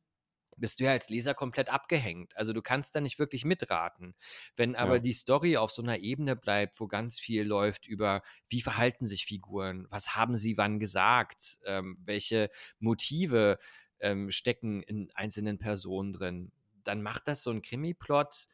[0.57, 2.35] bist du ja als Leser komplett abgehängt.
[2.37, 4.15] Also du kannst da nicht wirklich mitraten.
[4.55, 4.99] Wenn aber ja.
[4.99, 9.25] die Story auf so einer Ebene bleibt, wo ganz viel läuft über, wie verhalten sich
[9.25, 13.59] Figuren, was haben sie wann gesagt, ähm, welche Motive
[13.99, 16.51] ähm, stecken in einzelnen Personen drin,
[16.83, 18.47] dann macht das so ein Krimi-Plot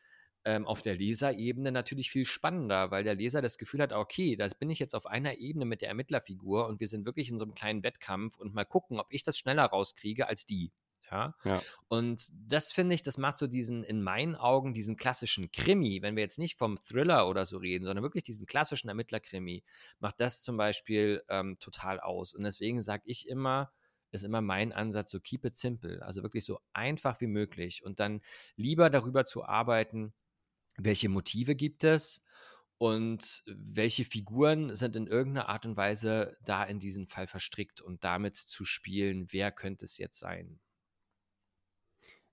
[0.45, 4.47] ähm, auf der Leserebene natürlich viel spannender, weil der Leser das Gefühl hat, okay, da
[4.59, 7.45] bin ich jetzt auf einer Ebene mit der Ermittlerfigur und wir sind wirklich in so
[7.45, 10.71] einem kleinen Wettkampf und mal gucken, ob ich das schneller rauskriege als die.
[11.11, 11.35] Ja?
[11.43, 11.61] ja.
[11.87, 16.15] Und das finde ich, das macht so diesen, in meinen Augen, diesen klassischen Krimi, wenn
[16.15, 19.63] wir jetzt nicht vom Thriller oder so reden, sondern wirklich diesen klassischen Ermittlerkrimi,
[19.99, 22.33] macht das zum Beispiel ähm, total aus.
[22.33, 23.71] Und deswegen sage ich immer,
[24.11, 27.99] ist immer mein Ansatz, so keep it simple, also wirklich so einfach wie möglich und
[27.99, 28.21] dann
[28.55, 30.13] lieber darüber zu arbeiten,
[30.77, 32.23] welche Motive gibt es
[32.77, 38.03] und welche Figuren sind in irgendeiner Art und Weise da in diesen Fall verstrickt und
[38.03, 40.59] damit zu spielen, wer könnte es jetzt sein.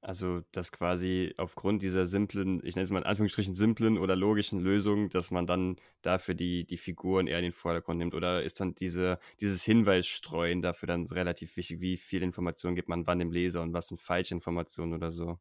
[0.06, 4.60] Also, dass quasi aufgrund dieser simplen, ich nenne es mal in Anführungsstrichen simplen oder logischen
[4.60, 8.14] Lösung, dass man dann dafür die, die Figuren eher in den Vordergrund nimmt?
[8.14, 11.80] Oder ist dann diese, dieses Hinweisstreuen dafür dann relativ wichtig?
[11.80, 15.40] Wie viel Informationen gibt man wann dem Leser und was sind falsche Informationen oder so?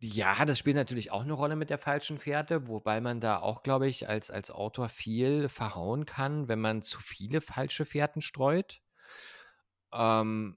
[0.00, 3.64] Ja, das spielt natürlich auch eine Rolle mit der falschen Fährte, wobei man da auch,
[3.64, 8.80] glaube ich, als, als Autor viel verhauen kann, wenn man zu viele falsche Fährten streut.
[9.92, 10.56] Ähm,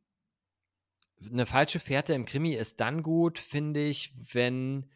[1.22, 4.90] eine falsche Fährte im Krimi ist dann gut, finde ich, wenn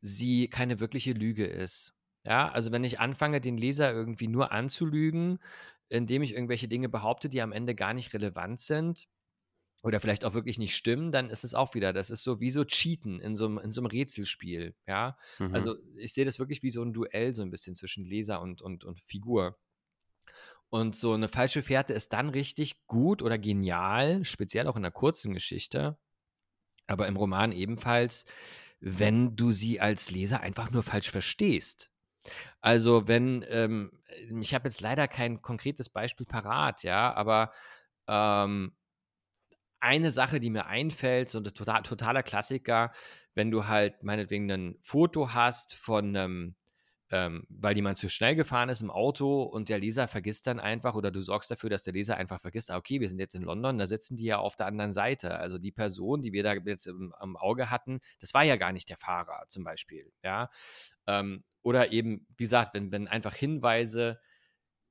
[0.00, 1.94] sie keine wirkliche Lüge ist.
[2.24, 5.38] Ja, also wenn ich anfange, den Leser irgendwie nur anzulügen,
[5.88, 9.06] indem ich irgendwelche Dinge behaupte, die am Ende gar nicht relevant sind,
[9.82, 12.50] oder vielleicht auch wirklich nicht stimmen, dann ist es auch wieder, das ist so wie
[12.50, 15.16] so Cheaten in so einem, in so einem Rätselspiel, ja.
[15.38, 15.54] Mhm.
[15.54, 18.62] Also ich sehe das wirklich wie so ein Duell so ein bisschen zwischen Leser und,
[18.62, 19.56] und, und Figur.
[20.70, 24.92] Und so eine falsche Fährte ist dann richtig gut oder genial, speziell auch in einer
[24.92, 25.96] kurzen Geschichte,
[26.86, 28.24] aber im Roman ebenfalls,
[28.80, 31.90] wenn du sie als Leser einfach nur falsch verstehst.
[32.60, 33.92] Also wenn, ähm,
[34.40, 37.52] ich habe jetzt leider kein konkretes Beispiel parat, ja, aber
[38.08, 38.76] ähm,
[39.80, 42.92] eine Sache, die mir einfällt, so ein total, totaler Klassiker,
[43.34, 46.56] wenn du halt meinetwegen ein Foto hast von einem,
[47.10, 50.94] ähm, weil jemand zu schnell gefahren ist im Auto und der Leser vergisst dann einfach
[50.94, 53.42] oder du sorgst dafür, dass der Leser einfach vergisst, ah, okay, wir sind jetzt in
[53.42, 55.38] London, da sitzen die ja auf der anderen Seite.
[55.38, 58.72] Also die Person, die wir da jetzt im, am Auge hatten, das war ja gar
[58.72, 60.50] nicht der Fahrer zum Beispiel, ja.
[61.06, 64.20] Ähm, oder eben, wie gesagt, wenn, wenn einfach Hinweise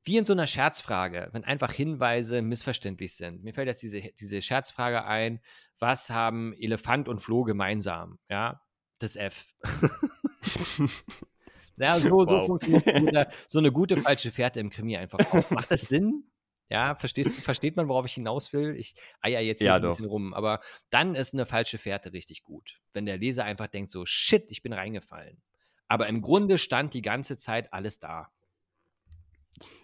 [0.06, 3.43] wie in so einer Scherzfrage, wenn einfach Hinweise missverständlich sind.
[3.43, 5.41] Mir fällt jetzt diese, diese Scherzfrage ein,
[5.80, 8.19] was haben Elefant und Floh gemeinsam?
[8.30, 8.62] Ja,
[8.99, 9.56] das F.
[11.78, 12.28] ja, so, wow.
[12.28, 15.50] so funktioniert so eine gute falsche Fährte im Krimi einfach auch.
[15.52, 16.24] Macht das Sinn?
[16.70, 18.76] Ja, verstehst, versteht man, worauf ich hinaus will?
[18.76, 19.90] Ich eier jetzt hier ja, ein doch.
[19.90, 22.82] bisschen rum, aber dann ist eine falsche Fährte richtig gut.
[22.94, 25.42] Wenn der Leser einfach denkt so, shit, ich bin reingefallen.
[25.88, 28.32] Aber im Grunde stand die ganze Zeit alles da.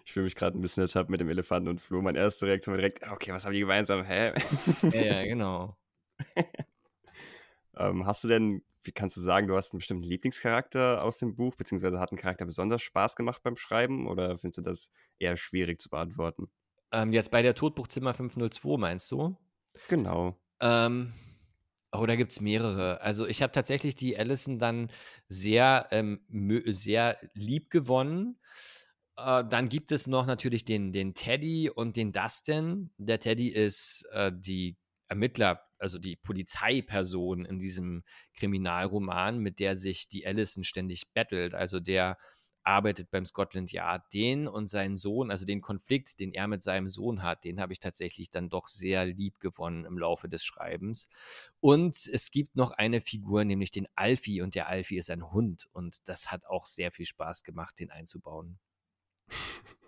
[0.04, 2.02] Ich fühle mich gerade ein bisschen ertappt mit dem Elefanten und Flo.
[2.02, 4.04] Meine erste Reaktion war direkt, okay, was haben die gemeinsam?
[4.04, 4.32] Hä?
[4.82, 5.76] Ja, ja genau.
[7.76, 11.34] ähm, hast du denn, wie kannst du sagen, du hast einen bestimmten Lieblingscharakter aus dem
[11.34, 15.36] Buch, beziehungsweise hat ein Charakter besonders Spaß gemacht beim Schreiben oder findest du das eher
[15.36, 16.50] schwierig zu beantworten?
[16.92, 19.36] Ähm, jetzt bei der Todbuchzimmer 502 meinst du?
[19.88, 20.36] Genau.
[20.60, 21.12] Ähm,
[21.94, 23.02] Oh, da gibt es mehrere.
[23.02, 24.90] Also ich habe tatsächlich die Allison dann
[25.28, 26.22] sehr, ähm,
[26.66, 28.38] sehr lieb gewonnen.
[29.18, 32.92] Äh, dann gibt es noch natürlich den, den Teddy und den Dustin.
[32.96, 40.08] Der Teddy ist äh, die Ermittler, also die Polizeiperson in diesem Kriminalroman, mit der sich
[40.08, 41.54] die Allison ständig bettelt.
[41.54, 42.16] Also der
[42.64, 44.02] arbeitet beim Scotland Yard.
[44.12, 47.72] Den und seinen Sohn, also den Konflikt, den er mit seinem Sohn hat, den habe
[47.72, 51.08] ich tatsächlich dann doch sehr lieb gewonnen im Laufe des Schreibens.
[51.60, 54.40] Und es gibt noch eine Figur, nämlich den Alfie.
[54.42, 55.68] Und der Alfie ist ein Hund.
[55.72, 58.58] Und das hat auch sehr viel Spaß gemacht, den einzubauen.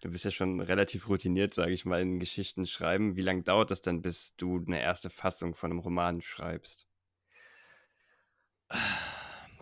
[0.00, 3.16] Du bist ja schon relativ routiniert, sage ich mal, in Geschichten schreiben.
[3.16, 6.86] Wie lange dauert das dann, bis du eine erste Fassung von einem Roman schreibst?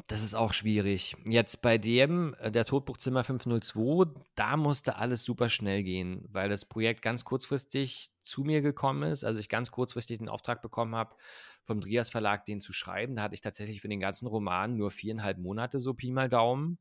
[0.06, 1.16] Das ist auch schwierig.
[1.26, 6.64] Jetzt bei dem, äh, der Todbuchzimmer 502, da musste alles super schnell gehen, weil das
[6.64, 9.24] Projekt ganz kurzfristig zu mir gekommen ist.
[9.24, 11.16] Also ich ganz kurzfristig den Auftrag bekommen habe,
[11.64, 13.16] vom Drias Verlag den zu schreiben.
[13.16, 16.78] Da hatte ich tatsächlich für den ganzen Roman nur viereinhalb Monate, so Pi mal Daumen.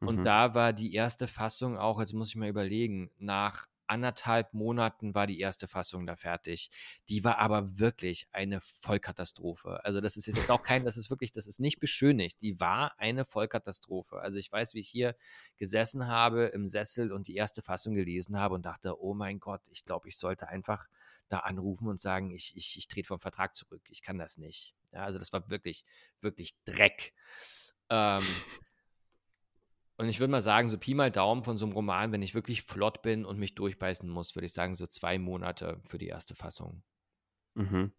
[0.00, 0.24] Und mhm.
[0.24, 5.26] da war die erste Fassung auch, jetzt muss ich mal überlegen, nach anderthalb Monaten war
[5.26, 6.70] die erste Fassung da fertig.
[7.08, 9.84] Die war aber wirklich eine Vollkatastrophe.
[9.84, 12.40] Also das ist jetzt auch kein, das ist wirklich, das ist nicht beschönigt.
[12.42, 14.18] Die war eine Vollkatastrophe.
[14.18, 15.16] Also ich weiß, wie ich hier
[15.56, 19.62] gesessen habe im Sessel und die erste Fassung gelesen habe und dachte, oh mein Gott,
[19.70, 20.86] ich glaube, ich sollte einfach
[21.28, 23.82] da anrufen und sagen, ich, ich, ich trete vom Vertrag zurück.
[23.88, 24.74] Ich kann das nicht.
[24.92, 25.84] Ja, also das war wirklich,
[26.20, 27.12] wirklich Dreck.
[27.88, 28.22] Ähm,
[29.98, 32.34] und ich würde mal sagen, so Pi mal Daumen von so einem Roman, wenn ich
[32.34, 36.08] wirklich flott bin und mich durchbeißen muss, würde ich sagen, so zwei Monate für die
[36.08, 36.82] erste Fassung.
[37.54, 37.92] Mhm.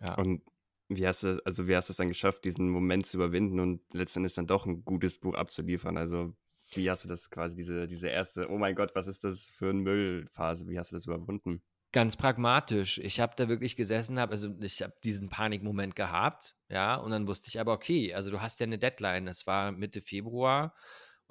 [0.00, 0.14] Ja.
[0.14, 0.42] Und
[0.88, 3.58] wie hast du das, also wie hast du es dann geschafft, diesen Moment zu überwinden
[3.58, 5.96] und letztendlich dann doch ein gutes Buch abzuliefern?
[5.96, 6.34] Also
[6.74, 9.70] wie hast du das quasi, diese, diese erste, oh mein Gott, was ist das für
[9.70, 10.68] eine Müllphase?
[10.68, 11.62] Wie hast du das überwunden?
[11.92, 12.98] Ganz pragmatisch.
[12.98, 17.26] Ich habe da wirklich gesessen, hab, also ich habe diesen Panikmoment gehabt, ja, und dann
[17.26, 19.26] wusste ich aber, okay, also du hast ja eine Deadline.
[19.28, 20.74] Es war Mitte Februar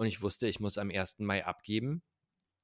[0.01, 1.19] und ich wusste, ich muss am 1.
[1.19, 2.01] Mai abgeben.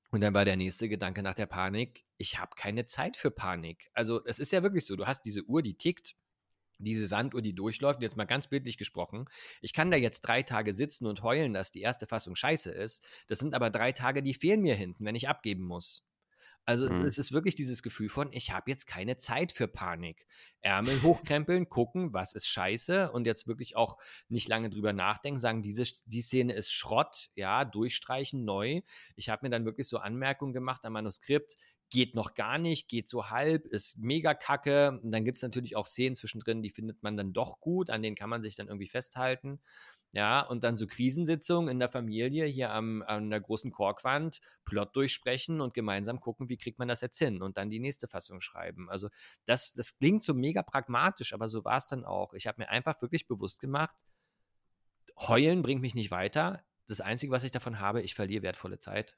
[0.10, 3.92] Und dann war der nächste Gedanke nach der Panik, ich habe keine Zeit für Panik.
[3.94, 6.16] Also es ist ja wirklich so, du hast diese Uhr, die tickt,
[6.80, 9.26] diese Sanduhr, die durchläuft, jetzt mal ganz bildlich gesprochen.
[9.62, 13.04] Ich kann da jetzt drei Tage sitzen und heulen, dass die erste Fassung scheiße ist.
[13.28, 16.07] Das sind aber drei Tage, die fehlen mir hinten, wenn ich abgeben muss.
[16.68, 17.06] Also mhm.
[17.06, 20.28] es ist wirklich dieses Gefühl von, ich habe jetzt keine Zeit für Panik.
[20.60, 25.64] Ärmel hochkrempeln, gucken, was ist scheiße und jetzt wirklich auch nicht lange drüber nachdenken, sagen,
[25.64, 28.82] diese, die Szene ist Schrott, ja, durchstreichen, neu.
[29.16, 31.56] Ich habe mir dann wirklich so Anmerkungen gemacht am Manuskript,
[31.90, 35.00] geht noch gar nicht, geht so halb, ist mega kacke.
[35.02, 38.02] Und dann gibt es natürlich auch Szenen zwischendrin, die findet man dann doch gut, an
[38.02, 39.62] denen kann man sich dann irgendwie festhalten.
[40.14, 44.96] Ja, und dann so Krisensitzungen in der Familie hier am, an der großen Korkwand, Plot
[44.96, 48.40] durchsprechen und gemeinsam gucken, wie kriegt man das jetzt hin und dann die nächste Fassung
[48.42, 48.90] schreiben.
[48.90, 49.10] Also
[49.46, 52.34] das, das klingt so mega pragmatisch, aber so war es dann auch.
[52.34, 53.96] Ich habe mir einfach wirklich bewusst gemacht,
[55.18, 56.64] heulen bringt mich nicht weiter.
[56.88, 59.18] Das Einzige, was ich davon habe, ich verliere wertvolle Zeit.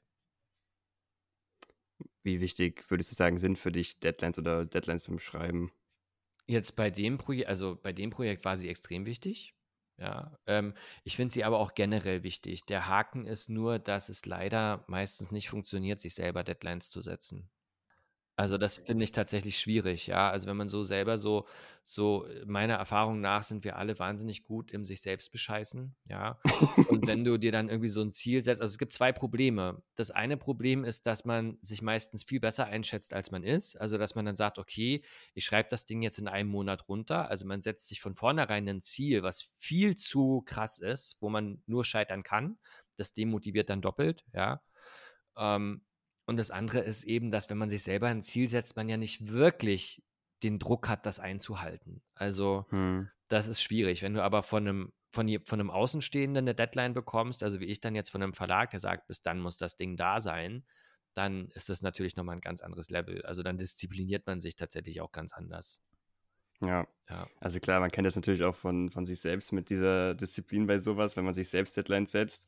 [2.22, 5.70] Wie wichtig würdest du sagen, sind für dich Deadlines oder Deadlines beim Schreiben?
[6.46, 9.54] Jetzt bei dem Projekt, also bei dem Projekt war sie extrem wichtig.
[10.00, 12.64] Ja, ähm, ich finde sie aber auch generell wichtig.
[12.66, 17.50] Der Haken ist nur, dass es leider meistens nicht funktioniert, sich selber Deadlines zu setzen.
[18.40, 20.30] Also, das finde ich tatsächlich schwierig, ja.
[20.30, 21.46] Also, wenn man so selber so
[21.82, 26.40] so äh, meiner Erfahrung nach sind wir alle wahnsinnig gut im sich selbst bescheißen, ja.
[26.86, 29.82] Und wenn du dir dann irgendwie so ein Ziel setzt also, es gibt zwei Probleme.
[29.94, 33.76] Das eine Problem ist, dass man sich meistens viel besser einschätzt, als man ist.
[33.80, 37.28] Also, dass man dann sagt: „Okay, ich schreibe das Ding jetzt in einem Monat runter.“
[37.30, 41.62] Also, man setzt sich von vornherein ein Ziel, was viel zu krass ist, wo man
[41.66, 42.58] nur scheitern kann.
[42.96, 44.62] Das demotiviert dann doppelt, ja.
[45.36, 45.82] Ähm
[46.30, 48.96] und das andere ist eben, dass wenn man sich selber ein Ziel setzt, man ja
[48.96, 50.00] nicht wirklich
[50.44, 52.02] den Druck hat, das einzuhalten.
[52.14, 53.10] Also hm.
[53.28, 54.02] das ist schwierig.
[54.02, 57.80] Wenn du aber von einem, von, von einem Außenstehenden eine Deadline bekommst, also wie ich
[57.80, 60.64] dann jetzt von einem Verlag, der sagt, bis dann muss das Ding da sein,
[61.14, 63.26] dann ist das natürlich nochmal ein ganz anderes Level.
[63.26, 65.82] Also dann diszipliniert man sich tatsächlich auch ganz anders.
[66.64, 66.86] Ja.
[67.08, 67.26] ja.
[67.40, 70.78] Also klar, man kennt das natürlich auch von, von sich selbst mit dieser Disziplin bei
[70.78, 72.46] sowas, wenn man sich selbst Deadlines setzt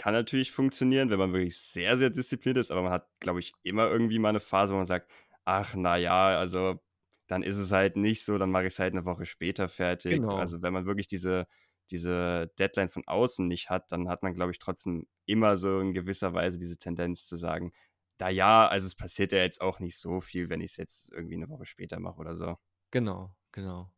[0.00, 3.52] kann natürlich funktionieren, wenn man wirklich sehr, sehr diszipliniert ist, aber man hat, glaube ich,
[3.62, 5.10] immer irgendwie mal eine Phase, wo man sagt,
[5.44, 6.80] ach, na ja, also
[7.26, 10.14] dann ist es halt nicht so, dann mache ich es halt eine Woche später fertig.
[10.14, 10.36] Genau.
[10.36, 11.46] Also wenn man wirklich diese,
[11.90, 15.92] diese Deadline von außen nicht hat, dann hat man, glaube ich, trotzdem immer so in
[15.92, 17.72] gewisser Weise diese Tendenz zu sagen,
[18.16, 21.12] da ja, also es passiert ja jetzt auch nicht so viel, wenn ich es jetzt
[21.12, 22.56] irgendwie eine Woche später mache oder so.
[22.90, 23.90] Genau, genau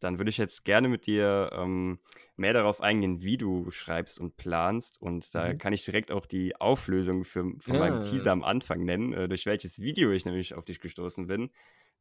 [0.00, 2.00] dann würde ich jetzt gerne mit dir ähm,
[2.36, 5.00] mehr darauf eingehen, wie du schreibst und planst.
[5.00, 5.58] Und da mhm.
[5.58, 7.80] kann ich direkt auch die Auflösung für, von ja.
[7.80, 11.50] meinem Teaser am Anfang nennen, äh, durch welches Video ich nämlich auf dich gestoßen bin.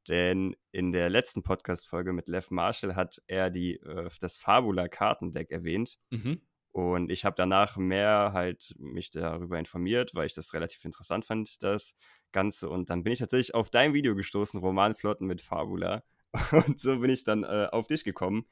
[0.07, 5.99] Denn in der letzten Podcast-Folge mit Lev Marshall hat er die, äh, das Fabula-Kartendeck erwähnt.
[6.09, 6.41] Mhm.
[6.71, 11.61] Und ich habe danach mehr halt mich darüber informiert, weil ich das relativ interessant fand,
[11.63, 11.95] das
[12.31, 12.69] Ganze.
[12.69, 16.03] Und dann bin ich tatsächlich auf dein Video gestoßen, Romanflotten mit Fabula.
[16.51, 18.45] Und so bin ich dann äh, auf dich gekommen.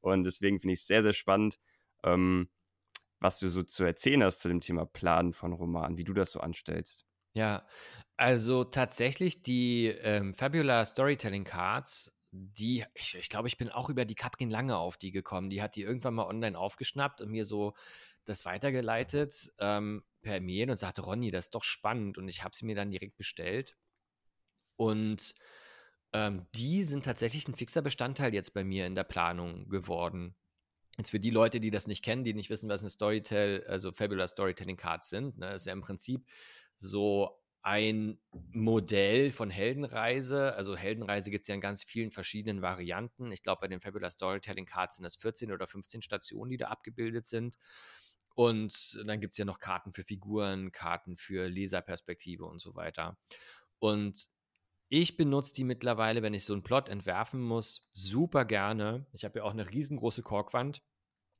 [0.00, 1.58] Und deswegen finde ich es sehr, sehr spannend,
[2.02, 2.48] ähm,
[3.20, 6.30] was du so zu erzählen hast zu dem Thema Planen von Romanen, wie du das
[6.30, 7.06] so anstellst.
[7.32, 7.66] Ja,
[8.16, 14.04] also tatsächlich die ähm, Fabula Storytelling Cards, die, ich, ich glaube, ich bin auch über
[14.04, 15.50] die Katrin Lange auf die gekommen.
[15.50, 17.74] Die hat die irgendwann mal online aufgeschnappt und mir so
[18.24, 22.18] das weitergeleitet ähm, per Mail und sagte, Ronny, das ist doch spannend.
[22.18, 23.76] Und ich habe sie mir dann direkt bestellt.
[24.76, 25.34] Und
[26.14, 30.36] ähm, die sind tatsächlich ein fixer Bestandteil jetzt bei mir in der Planung geworden.
[30.96, 33.92] Jetzt für die Leute, die das nicht kennen, die nicht wissen, was eine Storytell, also
[33.92, 36.24] Fabulous Storytelling Cards sind, ne, ist ja im Prinzip
[36.76, 38.18] so ein
[38.52, 40.54] Modell von Heldenreise.
[40.54, 43.32] Also Heldenreise gibt es ja in ganz vielen verschiedenen Varianten.
[43.32, 46.68] Ich glaube, bei den Fabulous Storytelling Cards sind das 14 oder 15 Stationen, die da
[46.68, 47.56] abgebildet sind.
[48.36, 53.16] Und dann gibt es ja noch Karten für Figuren, Karten für Leserperspektive und so weiter.
[53.78, 54.28] Und
[54.94, 59.06] ich benutze die mittlerweile, wenn ich so einen Plot entwerfen muss, super gerne.
[59.12, 60.82] Ich habe ja auch eine riesengroße Korkwand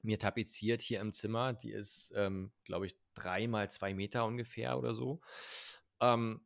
[0.03, 1.53] mir tapeziert hier im Zimmer.
[1.53, 5.21] Die ist, ähm, glaube ich, drei mal zwei Meter ungefähr oder so.
[6.01, 6.45] Ähm,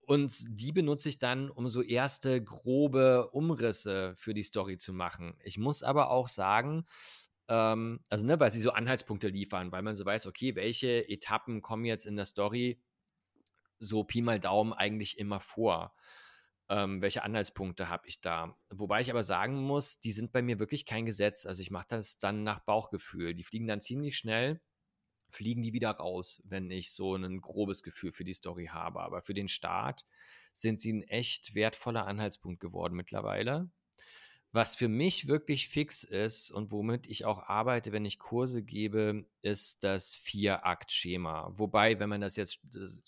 [0.00, 5.36] und die benutze ich dann, um so erste grobe Umrisse für die Story zu machen.
[5.44, 6.86] Ich muss aber auch sagen,
[7.48, 11.60] ähm, also ne, weil sie so Anhaltspunkte liefern, weil man so weiß, okay, welche Etappen
[11.60, 12.80] kommen jetzt in der Story
[13.78, 15.94] so Pi mal Daumen eigentlich immer vor
[16.68, 18.56] ähm, welche Anhaltspunkte habe ich da.
[18.70, 21.46] Wobei ich aber sagen muss, die sind bei mir wirklich kein Gesetz.
[21.46, 23.34] Also ich mache das dann nach Bauchgefühl.
[23.34, 24.60] Die fliegen dann ziemlich schnell,
[25.30, 29.00] fliegen die wieder raus, wenn ich so ein grobes Gefühl für die Story habe.
[29.00, 30.04] Aber für den Start
[30.52, 33.70] sind sie ein echt wertvoller Anhaltspunkt geworden mittlerweile.
[34.58, 39.24] Was für mich wirklich fix ist und womit ich auch arbeite, wenn ich Kurse gebe,
[39.40, 41.52] ist das Vier-Akt-Schema.
[41.54, 42.58] Wobei, wenn man das jetzt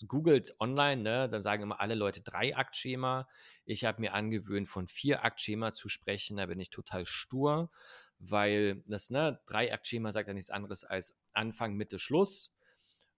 [0.07, 3.27] googelt online, ne, dann sagen immer alle Leute Drei-Akt-Schema.
[3.65, 6.37] Ich habe mir angewöhnt, von Vier-Akt-Schema zu sprechen.
[6.37, 7.69] Da bin ich total stur,
[8.17, 12.53] weil das ne, Drei-Akt-Schema sagt ja nichts anderes als Anfang, Mitte, Schluss.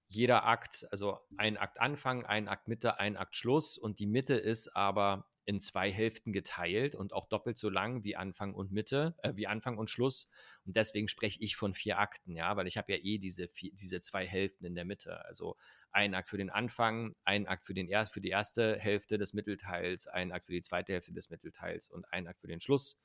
[0.08, 4.36] Jeder Akt, also ein Akt Anfang, ein Akt Mitte, ein Akt Schluss und die Mitte
[4.36, 9.16] ist aber in zwei Hälften geteilt und auch doppelt so lang wie Anfang und Mitte,
[9.24, 10.30] äh, wie Anfang und Schluss.
[10.66, 13.72] Und deswegen spreche ich von vier Akten, ja, weil ich habe ja eh diese, vier,
[13.74, 15.26] diese zwei Hälften in der Mitte.
[15.26, 15.58] Also
[15.91, 19.34] ein Akt für den Anfang, ein Akt für, den er für die erste Hälfte des
[19.34, 22.97] Mittelteils, ein Akt für die zweite Hälfte des Mittelteils und ein Akt für den Schluss.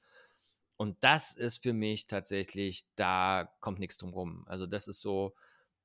[0.76, 4.44] Und das ist für mich tatsächlich, da kommt nichts drum rum.
[4.46, 5.34] Also das ist so,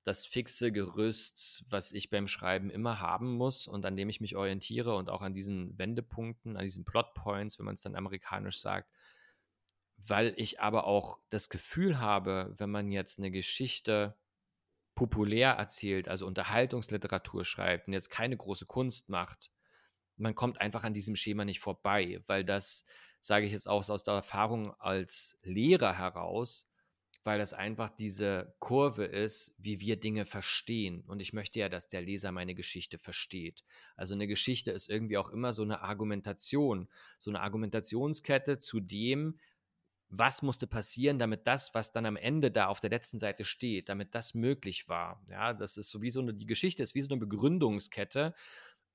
[0.03, 4.35] das fixe Gerüst, was ich beim Schreiben immer haben muss und an dem ich mich
[4.35, 8.89] orientiere und auch an diesen Wendepunkten, an diesen Plotpoints, wenn man es dann amerikanisch sagt,
[9.97, 14.17] weil ich aber auch das Gefühl habe, wenn man jetzt eine Geschichte
[14.95, 19.51] populär erzählt, also Unterhaltungsliteratur schreibt und jetzt keine große Kunst macht,
[20.17, 22.85] man kommt einfach an diesem Schema nicht vorbei, weil das,
[23.19, 26.69] sage ich jetzt auch aus der Erfahrung als Lehrer heraus,
[27.23, 31.03] weil das einfach diese Kurve ist, wie wir Dinge verstehen.
[31.07, 33.63] Und ich möchte ja, dass der Leser meine Geschichte versteht.
[33.95, 39.39] Also eine Geschichte ist irgendwie auch immer so eine Argumentation, so eine Argumentationskette zu dem,
[40.15, 43.89] was musste passieren, damit das, was dann am Ende da auf der letzten Seite steht,
[43.89, 45.25] damit das möglich war.
[45.29, 48.35] Ja, das ist so wie so eine, die Geschichte ist wie so eine Begründungskette,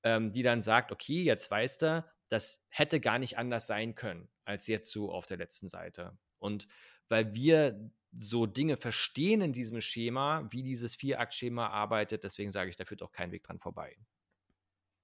[0.03, 4.29] ähm, die dann sagt, okay, jetzt weißt du, das hätte gar nicht anders sein können,
[4.45, 6.17] als jetzt so auf der letzten Seite.
[6.37, 6.67] Und
[7.09, 12.23] weil wir so Dinge verstehen in diesem Schema, wie dieses Vierakt-Schema arbeitet.
[12.23, 13.97] Deswegen sage ich, da führt auch kein Weg dran vorbei.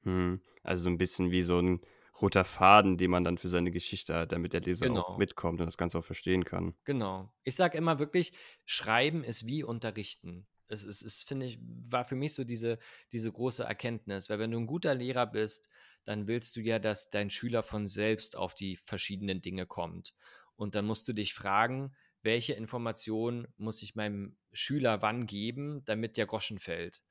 [0.04, 1.82] Hm, also so ein bisschen wie so ein
[2.22, 5.02] roter Faden, den man dann für seine Geschichte hat, damit der Leser genau.
[5.02, 6.74] auch mitkommt und das Ganze auch verstehen kann.
[6.86, 7.32] Genau.
[7.44, 8.32] Ich sage immer wirklich,
[8.64, 10.48] Schreiben ist wie Unterrichten.
[10.68, 12.80] Es ist, es, finde ich, war für mich so diese,
[13.12, 15.70] diese große Erkenntnis, weil wenn du ein guter Lehrer bist,
[16.06, 20.14] dann willst du ja, dass dein Schüler von selbst auf die verschiedenen Dinge kommt.
[20.56, 21.94] Und dann musst du dich fragen,
[22.26, 27.02] welche Informationen muss ich meinem Schüler wann geben, damit der Groschen fällt.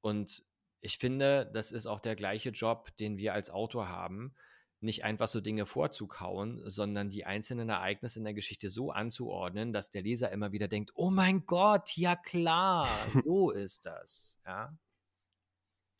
[0.00, 0.44] Und
[0.80, 4.34] ich finde, das ist auch der gleiche Job, den wir als Autor haben,
[4.80, 9.90] nicht einfach so Dinge vorzukauen, sondern die einzelnen Ereignisse in der Geschichte so anzuordnen, dass
[9.90, 12.88] der Leser immer wieder denkt, oh mein Gott, ja klar,
[13.24, 14.40] so ist das.
[14.46, 14.76] Ja.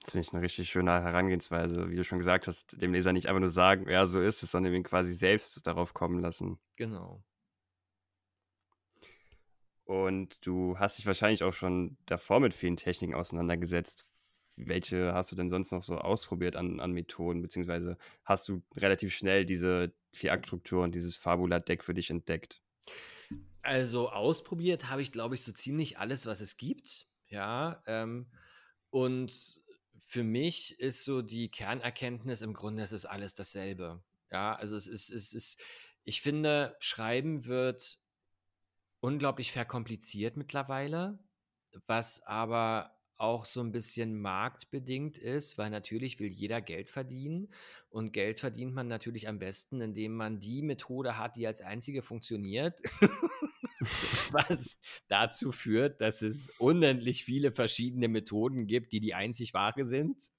[0.03, 3.28] Das finde ich eine richtig schöne Herangehensweise, wie du schon gesagt hast, dem Leser nicht
[3.28, 6.59] einfach nur sagen, ja, so ist es, sondern ihn quasi selbst darauf kommen lassen.
[6.76, 7.22] Genau.
[9.91, 14.07] Und du hast dich wahrscheinlich auch schon davor mit vielen Techniken auseinandergesetzt.
[14.55, 17.43] Welche hast du denn sonst noch so ausprobiert an, an Methoden?
[17.43, 22.62] Beziehungsweise hast du relativ schnell diese Vier-Akt-Struktur und dieses Fabula-Deck für dich entdeckt?
[23.62, 27.09] Also ausprobiert habe ich, glaube ich, so ziemlich alles, was es gibt.
[27.26, 27.82] Ja.
[27.88, 28.30] Ähm,
[28.91, 29.61] und
[30.07, 34.05] für mich ist so die Kernerkenntnis im Grunde, es ist alles dasselbe.
[34.30, 35.61] Ja, also es ist, es ist,
[36.05, 37.99] ich finde, Schreiben wird
[39.01, 41.18] unglaublich verkompliziert mittlerweile,
[41.86, 47.48] was aber auch so ein bisschen marktbedingt ist, weil natürlich will jeder Geld verdienen
[47.90, 52.03] und Geld verdient man natürlich am besten, indem man die Methode hat, die als einzige
[52.03, 52.80] funktioniert,
[54.30, 60.30] was dazu führt, dass es unendlich viele verschiedene Methoden gibt, die die einzig wahre sind.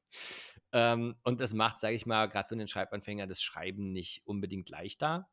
[0.74, 4.70] Ähm, und das macht, sage ich mal, gerade für den Schreibanfänger das Schreiben nicht unbedingt
[4.70, 5.30] leichter.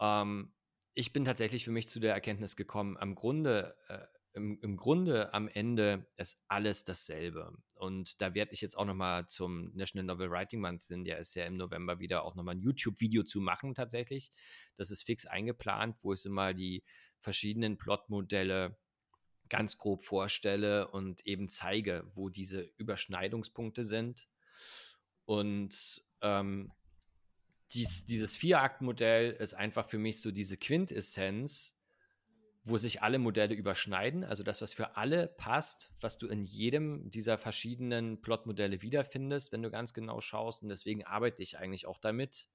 [0.00, 0.54] Ähm,
[0.94, 3.98] ich bin tatsächlich für mich zu der Erkenntnis gekommen, am Grunde, äh,
[4.34, 7.52] im, im, Grunde am Ende ist alles dasselbe.
[7.74, 11.34] Und da werde ich jetzt auch nochmal zum National Novel Writing Month, denn der ist
[11.34, 14.32] ja im November wieder auch nochmal ein YouTube-Video zu machen tatsächlich.
[14.76, 16.82] Das ist fix eingeplant, wo ich immer die
[17.20, 18.78] verschiedenen Plotmodelle
[19.50, 24.28] ganz grob vorstelle und eben zeige, wo diese Überschneidungspunkte sind.
[25.26, 26.72] Und ähm,
[27.74, 31.78] dies, dieses Vier-Akt-Modell ist einfach für mich so diese Quintessenz,
[32.64, 34.24] wo sich alle Modelle überschneiden.
[34.24, 39.62] Also das, was für alle passt, was du in jedem dieser verschiedenen Plotmodelle wiederfindest, wenn
[39.62, 40.62] du ganz genau schaust.
[40.62, 42.48] Und deswegen arbeite ich eigentlich auch damit.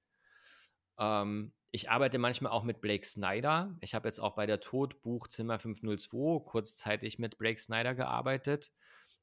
[0.98, 3.76] Ähm, ich arbeite manchmal auch mit Blake Snyder.
[3.82, 8.72] Ich habe jetzt auch bei der Todbuch Zimmer 502 kurzzeitig mit Blake Snyder gearbeitet.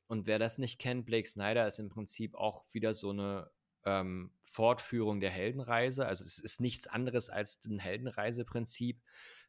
[0.06, 3.50] Und wer das nicht kennt, Blake Snyder ist im Prinzip auch wieder so eine
[3.84, 6.06] ähm, Fortführung der Heldenreise.
[6.06, 9.02] Also es ist nichts anderes als ein Heldenreiseprinzip,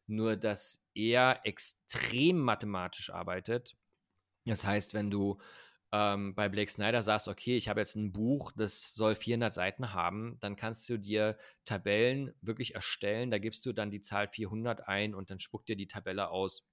[0.06, 3.76] nur dass er extrem mathematisch arbeitet.
[4.44, 5.38] Das heißt, wenn du
[5.92, 9.92] ähm, bei Blake Snyder sagst, okay, ich habe jetzt ein Buch, das soll 400 Seiten
[9.92, 13.30] haben, dann kannst du dir Tabellen wirklich erstellen.
[13.30, 16.66] Da gibst du dann die Zahl 400 ein und dann spuckt dir die Tabelle aus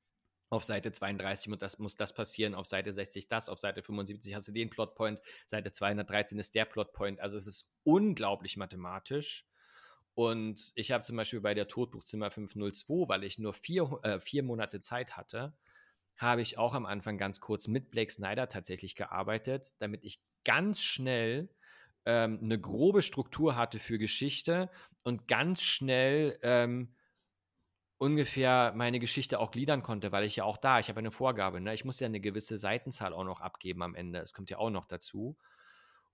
[0.53, 4.35] auf Seite 32 und das muss das passieren, auf Seite 60 das, auf Seite 75
[4.35, 7.19] hast du den Plotpoint, Seite 213 ist der Plotpoint.
[7.19, 9.45] Also es ist unglaublich mathematisch.
[10.15, 14.43] Und ich habe zum Beispiel bei der Todbuchzimmer 502, weil ich nur vier, äh, vier
[14.43, 15.53] Monate Zeit hatte,
[16.17, 20.81] habe ich auch am Anfang ganz kurz mit Blake Snyder tatsächlich gearbeitet, damit ich ganz
[20.81, 21.49] schnell
[22.05, 24.69] ähm, eine grobe Struktur hatte für Geschichte
[25.03, 26.93] und ganz schnell ähm,
[28.03, 31.61] ungefähr meine Geschichte auch gliedern konnte, weil ich ja auch da, ich habe eine Vorgabe,
[31.61, 31.73] ne?
[31.73, 34.19] ich muss ja eine gewisse Seitenzahl auch noch abgeben am Ende.
[34.19, 35.37] Es kommt ja auch noch dazu.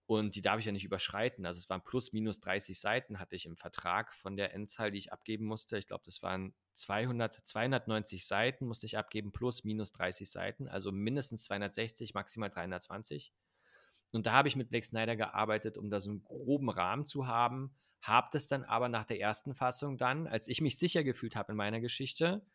[0.06, 1.48] Und die darf ich ja nicht überschreiten.
[1.48, 5.00] Also es waren plus minus 30 Seiten hatte ich im Vertrag von der Endzahl, die
[5.00, 5.78] ich abgeben musste.
[5.80, 10.68] Ich glaube, das waren 200, 290 Seiten musste ich abgeben, plus minus 30 Seiten.
[10.68, 13.34] Also mindestens 260, maximal 320.
[14.12, 17.26] Und da habe ich mit Blake Snyder gearbeitet, um da so einen groben Rahmen zu
[17.26, 17.76] haben.
[18.02, 21.52] Habe das dann aber nach der ersten Fassung dann, als ich mich sicher gefühlt habe
[21.52, 22.46] in meiner Geschichte,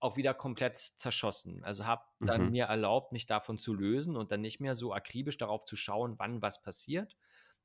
[0.00, 1.64] auch wieder komplett zerschossen.
[1.64, 2.50] Also habe dann mhm.
[2.50, 6.18] mir erlaubt, mich davon zu lösen und dann nicht mehr so akribisch darauf zu schauen,
[6.18, 7.16] wann was passiert.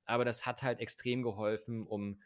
[0.05, 2.21] Aber das hat halt extrem geholfen, um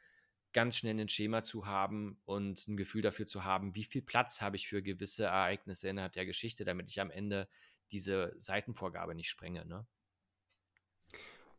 [0.53, 4.39] ganz schnell ein Schema zu haben und ein Gefühl dafür zu haben, wie viel Platz
[4.39, 7.49] habe ich für gewisse Ereignisse innerhalb der Geschichte, damit ich am Ende
[7.91, 9.65] diese Seitenvorgabe nicht sprenge.
[9.65, 9.85] Ne?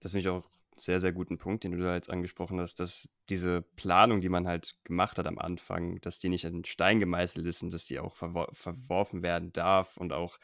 [0.01, 0.45] Das finde ich auch
[0.77, 4.47] sehr, sehr guten Punkt, den du da jetzt angesprochen hast, dass diese Planung, die man
[4.47, 7.99] halt gemacht hat am Anfang, dass die nicht in Stein gemeißelt ist und dass die
[7.99, 10.39] auch verwor verworfen werden darf und auch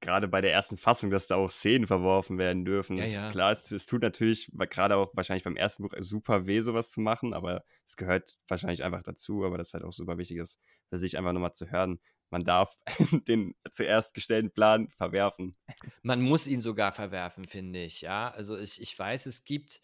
[0.00, 2.96] gerade bei der ersten Fassung, dass da auch Szenen verworfen werden dürfen.
[2.96, 3.28] Ja, ja.
[3.28, 7.00] Klar, es, es, tut natürlich gerade auch wahrscheinlich beim ersten Buch super weh, sowas zu
[7.00, 10.58] machen, aber es gehört wahrscheinlich einfach dazu, aber das ist halt auch super wichtig ist,
[10.88, 12.78] für sich einfach nochmal zu hören, man darf
[13.28, 15.56] den zuerst gestellten Plan verwerfen.
[16.02, 18.00] Man muss ihn sogar verwerfen, finde ich.
[18.00, 19.80] Ja, also ich, ich weiß, es gibt.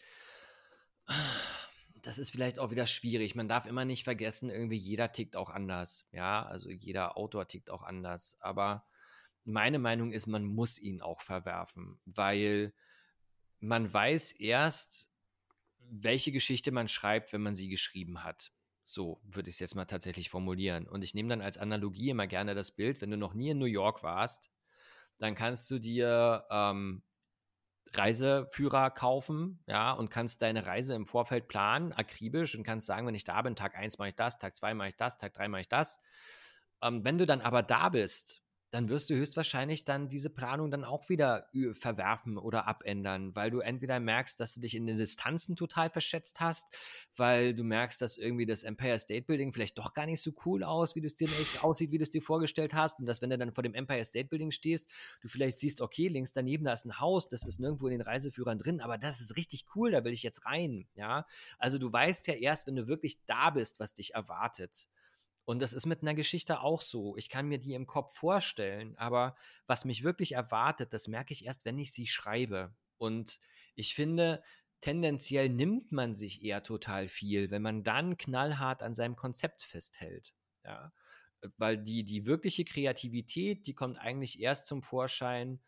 [2.03, 3.35] Das ist vielleicht auch wieder schwierig.
[3.35, 6.09] Man darf immer nicht vergessen, irgendwie jeder tickt auch anders.
[6.13, 8.37] Ja, also jeder Autor tickt auch anders.
[8.41, 8.87] Aber
[9.45, 12.73] meine Meinung ist, man muss ihn auch verwerfen, weil
[13.61, 15.11] man weiß erst,
[15.79, 18.53] welche Geschichte man schreibt, wenn man sie geschrieben hat.
[18.89, 20.87] So würde ich es jetzt mal tatsächlich formulieren.
[20.87, 23.59] Und ich nehme dann als Analogie immer gerne das Bild, wenn du noch nie in
[23.59, 24.53] New York warst,
[25.19, 27.03] dann kannst du dir ähm,
[27.93, 33.15] Reiseführer kaufen, ja, und kannst deine Reise im Vorfeld planen, akribisch, und kannst sagen, wenn
[33.17, 35.49] ich da bin, Tag 1 mache ich das, Tag 2 mache ich das, Tag 3
[35.49, 35.99] mache ich das.
[36.81, 38.46] Ähm, wenn du dann aber da bist
[38.77, 43.61] dann wirst du höchstwahrscheinlich dann diese Planung dann auch wieder verwerfen oder abändern, weil du
[43.61, 46.69] entweder merkst, dass du dich in den Distanzen total verschätzt hast,
[47.17, 50.63] weil du merkst, dass irgendwie das Empire State Building vielleicht doch gar nicht so cool
[50.63, 51.27] aus, wie du es dir
[51.63, 54.05] aussieht, wie du es dir vorgestellt hast und dass wenn du dann vor dem Empire
[54.05, 54.91] State Building stehst,
[55.23, 58.03] du vielleicht siehst, okay, links daneben da ist ein Haus, das ist nirgendwo in den
[58.03, 61.25] Reiseführern drin, aber das ist richtig cool, da will ich jetzt rein, ja?
[61.59, 64.87] Also du weißt ja erst, wenn du wirklich da bist, was dich erwartet.
[65.47, 67.17] Und das ist mit einer Geschichte auch so.
[67.17, 69.37] Ich kann mir die im Kopf vorstellen, aber
[69.69, 72.75] was mich wirklich erwartet, das merke ich erst, wenn ich sie schreibe.
[72.99, 73.39] Und
[73.77, 74.43] ich finde,
[74.81, 80.35] tendenziell nimmt man sich eher total viel, wenn man dann knallhart an seinem Konzept festhält.
[80.65, 80.93] Ja?
[81.57, 85.61] Weil die, die wirkliche Kreativität, die kommt eigentlich erst zum Vorschein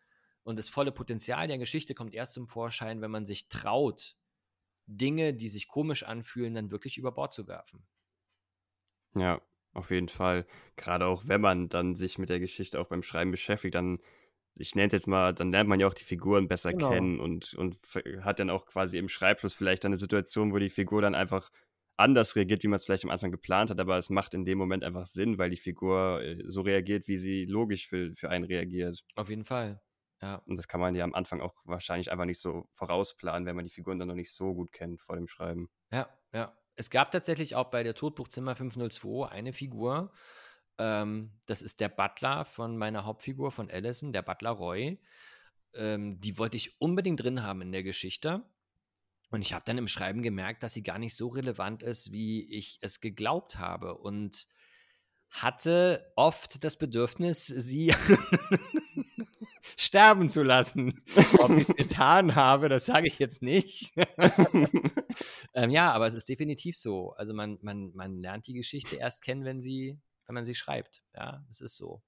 [0.43, 4.17] und das volle Potenzial der Geschichte kommt erst zum Vorschein, wenn man sich traut,
[4.87, 7.87] Dinge, die sich komisch anfühlen, dann wirklich über Bord zu werfen.
[9.15, 9.41] Ja,
[9.79, 10.47] auf jeden Fall.
[10.77, 13.99] Gerade auch, wenn man dann sich mit der Geschichte auch beim Schreiben beschäftigt, dann,
[14.59, 16.91] ich nenne es jetzt mal, dann lernt man ja auch die Figuren besser genau.
[16.91, 17.79] kennen und, und
[18.23, 21.51] hat dann auch quasi im Schreibfluss vielleicht eine Situation, wo die Figur dann einfach
[21.97, 24.57] anders reagiert, wie man es vielleicht am Anfang geplant hat, aber es macht in dem
[24.57, 28.45] Moment einfach Sinn, weil die Figur äh, so reagiert, wie sie logisch für, für einen
[28.45, 29.05] reagiert.
[29.17, 29.81] Auf jeden Fall.
[30.23, 30.43] Ja.
[30.49, 33.65] Und das kann man ja am Anfang auch wahrscheinlich einfach nicht so vorausplanen, wenn man
[33.65, 35.69] die Figuren dann noch nicht so gut kennt vor dem Schreiben.
[35.93, 36.57] Ja, ja.
[36.79, 40.13] Es gab tatsächlich auch bei der Todbuchzimmer 502 eine Figur.
[40.79, 45.01] Ähm, das ist der Butler von meiner Hauptfigur von Allison, der Butler Roy.
[45.75, 48.45] Ähm, die wollte ich unbedingt drin haben in der Geschichte.
[49.33, 52.49] Und ich habe dann im Schreiben gemerkt, dass sie gar nicht so relevant ist, wie
[52.49, 53.97] ich es geglaubt habe.
[53.97, 54.47] Und
[55.31, 57.93] hatte oft das Bedürfnis, sie
[59.79, 61.01] sterben zu lassen.
[61.39, 63.93] Ob ich es getan habe, das sage ich jetzt nicht.
[65.55, 67.13] ähm, ja, aber es ist definitiv so.
[67.13, 71.03] Also man, man, man lernt die Geschichte erst kennen, wenn sie, wenn man sie schreibt.
[71.15, 72.03] Ja, es ist so.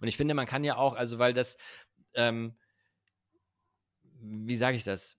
[0.00, 1.56] Und ich finde, man kann ja auch, also weil das,
[2.14, 2.58] ähm,
[4.20, 5.16] wie sage ich das?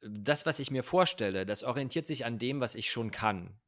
[0.00, 3.60] Das, was ich mir vorstelle, das orientiert sich an dem, was ich schon kann.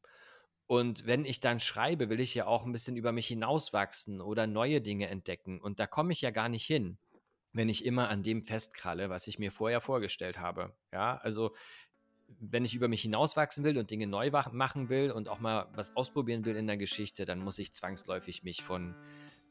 [0.67, 4.47] Und wenn ich dann schreibe, will ich ja auch ein bisschen über mich hinauswachsen oder
[4.47, 5.61] neue Dinge entdecken.
[5.61, 6.99] Und da komme ich ja gar nicht hin
[7.53, 10.73] wenn ich immer an dem festkralle, was ich mir vorher vorgestellt habe.
[10.93, 11.55] Ja, also
[12.39, 15.97] wenn ich über mich hinauswachsen will und Dinge neu machen will und auch mal was
[15.97, 18.95] ausprobieren will in der Geschichte, dann muss ich zwangsläufig mich von,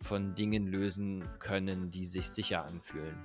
[0.02, 3.18] von Dingen lösen können, die sich sicher anfühlen.